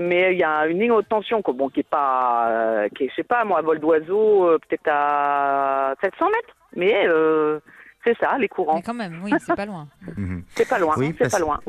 [0.00, 3.04] Mais il y a une ligne haute tension quoi, bon qui est pas euh, qui
[3.04, 7.60] est je sais pas moi à vol d'oiseau euh, peut-être à 700 mètres, mais euh,
[8.02, 8.76] c'est ça les courants.
[8.76, 9.88] Mais quand même, oui, c'est pas loin.
[10.16, 10.42] Mhm.
[10.54, 11.60] C'est pas loin, Oui, c'est parce- pas loin.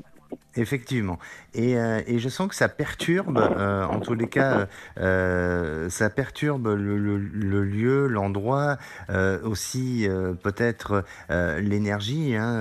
[0.58, 1.18] Effectivement.
[1.54, 4.68] Et, euh, et je sens que ça perturbe, euh, en tous les cas,
[5.00, 8.78] euh, ça perturbe le, lieu, l'endroit,
[9.44, 10.08] aussi
[10.44, 12.60] peut-être l'énergie hein,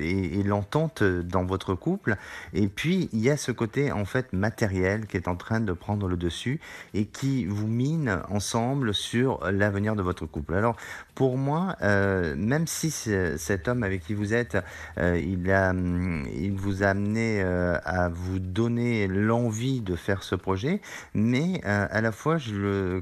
[0.00, 2.16] et, l'entente dans votre couple.
[2.54, 5.72] Et puis, il y a ce côté, en fait, matériel qui est en train de
[5.72, 6.60] prendre le dessus
[6.94, 10.54] et qui vous mine ensemble sur l'avenir de votre couple.
[10.54, 10.76] Alors,
[11.14, 14.56] pour moi, même si ce- cet homme avec qui vous êtes,
[14.98, 20.80] il vous a amené euh, à vous donner l'envie de faire ce projet,
[21.14, 22.38] mais euh, à la fois,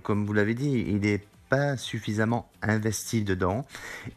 [0.03, 3.67] comme vous l'avez dit, il est pas suffisamment investi dedans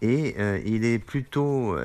[0.01, 1.75] et euh, il est plutôt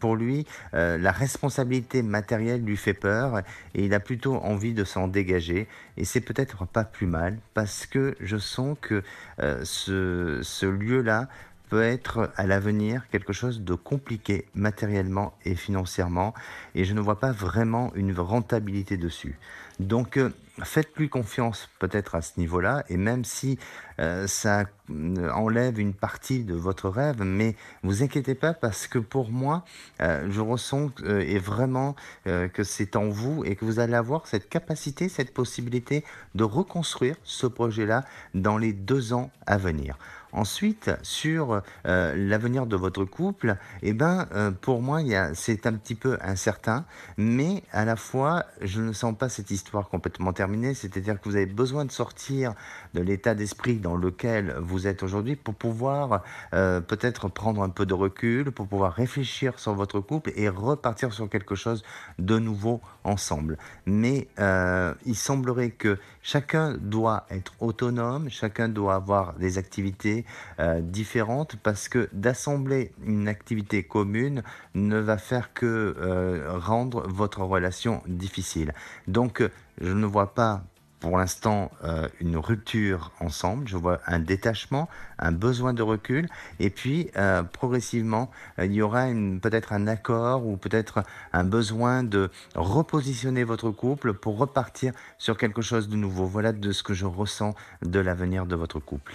[0.00, 3.38] pour lui la responsabilité matérielle lui fait peur
[3.74, 7.86] et il a plutôt envie de s'en dégager et c'est peut-être pas plus mal parce
[7.86, 9.04] que je sens que
[9.38, 11.28] ce lieu là
[11.70, 16.34] peut être à l'avenir quelque chose de compliqué matériellement et financièrement
[16.74, 19.38] et je ne vois pas vraiment une rentabilité dessus.
[19.78, 20.30] Donc euh,
[20.62, 23.58] faites-lui confiance peut-être à ce niveau-là et même si
[24.00, 28.98] euh, ça euh, enlève une partie de votre rêve, mais vous inquiétez pas parce que
[28.98, 29.64] pour moi,
[30.00, 31.94] je ressens et vraiment
[32.24, 36.04] que c'est en vous et que vous allez avoir cette capacité, cette possibilité
[36.34, 38.04] de reconstruire ce projet-là
[38.34, 39.96] dans les deux ans à venir.
[40.32, 45.00] Ensuite, sur euh, l'avenir de votre couple, eh ben, euh, pour moi,
[45.34, 46.84] c'est un petit peu incertain,
[47.16, 51.36] mais à la fois, je ne sens pas cette histoire complètement terminée, c'est-à-dire que vous
[51.36, 52.54] avez besoin de sortir
[52.94, 56.22] de l'état d'esprit dans lequel vous êtes aujourd'hui pour pouvoir
[56.54, 61.12] euh, peut-être prendre un peu de recul, pour pouvoir réfléchir sur votre couple et repartir
[61.12, 61.82] sur quelque chose
[62.18, 63.58] de nouveau ensemble.
[63.86, 70.24] Mais euh, il semblerait que chacun doit être autonome, chacun doit avoir des activités
[70.58, 74.42] euh, différentes parce que d'assembler une activité commune
[74.74, 78.72] ne va faire que euh, rendre votre relation difficile.
[79.06, 79.42] Donc,
[79.80, 80.62] je ne vois pas
[81.00, 84.88] pour l'instant euh, une rupture ensemble, je vois un détachement,
[85.18, 86.28] un besoin de recul,
[86.58, 89.06] et puis euh, progressivement, euh, il y aura
[89.42, 95.62] peut-être un accord ou peut-être un besoin de repositionner votre couple pour repartir sur quelque
[95.62, 96.26] chose de nouveau.
[96.26, 99.14] Voilà de ce que je ressens de l'avenir de votre couple.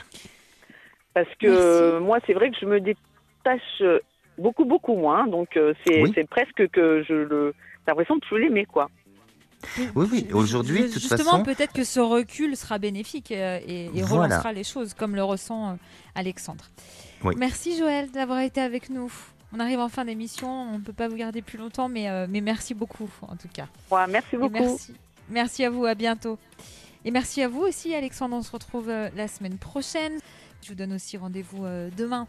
[1.13, 2.03] Parce que Merci.
[2.05, 3.83] moi, c'est vrai que je me détache
[4.37, 5.27] beaucoup, beaucoup moins.
[5.27, 6.13] Donc, euh, c'est Oui.
[6.29, 7.53] presque que je le.
[7.85, 8.89] J'ai l'impression de plus l'aimer, quoi.
[9.95, 13.89] Oui, oui, aujourd'hui, de toute Justement, façon, peut-être que ce recul sera bénéfique euh, et,
[13.93, 14.25] Voilà.
[14.25, 15.75] relancera les choses, comme le ressent euh,
[16.15, 16.65] Alexandre.
[17.23, 17.33] Oui.
[17.37, 19.11] Merci Joël d'avoir été avec nous.
[19.53, 22.27] On arrive en fin d'émission, on ne peut pas vous garder plus longtemps, mais, euh,
[22.29, 23.67] mais merci beaucoup en tout cas.
[23.89, 24.51] Ouais, merci beaucoup.
[24.51, 24.93] merci.
[25.29, 26.37] merci à vous, à bientôt.
[27.05, 30.13] Et merci à vous aussi Alexandre, on se retrouve euh, la semaine prochaine.
[30.63, 32.27] Je vous donne aussi rendez-vous euh, demain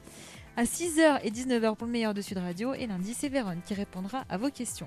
[0.59, 2.75] à 6h et 19h pour le meilleur de Sud Radio.
[2.75, 4.85] Et lundi, c'est Véron qui répondra à vos questions.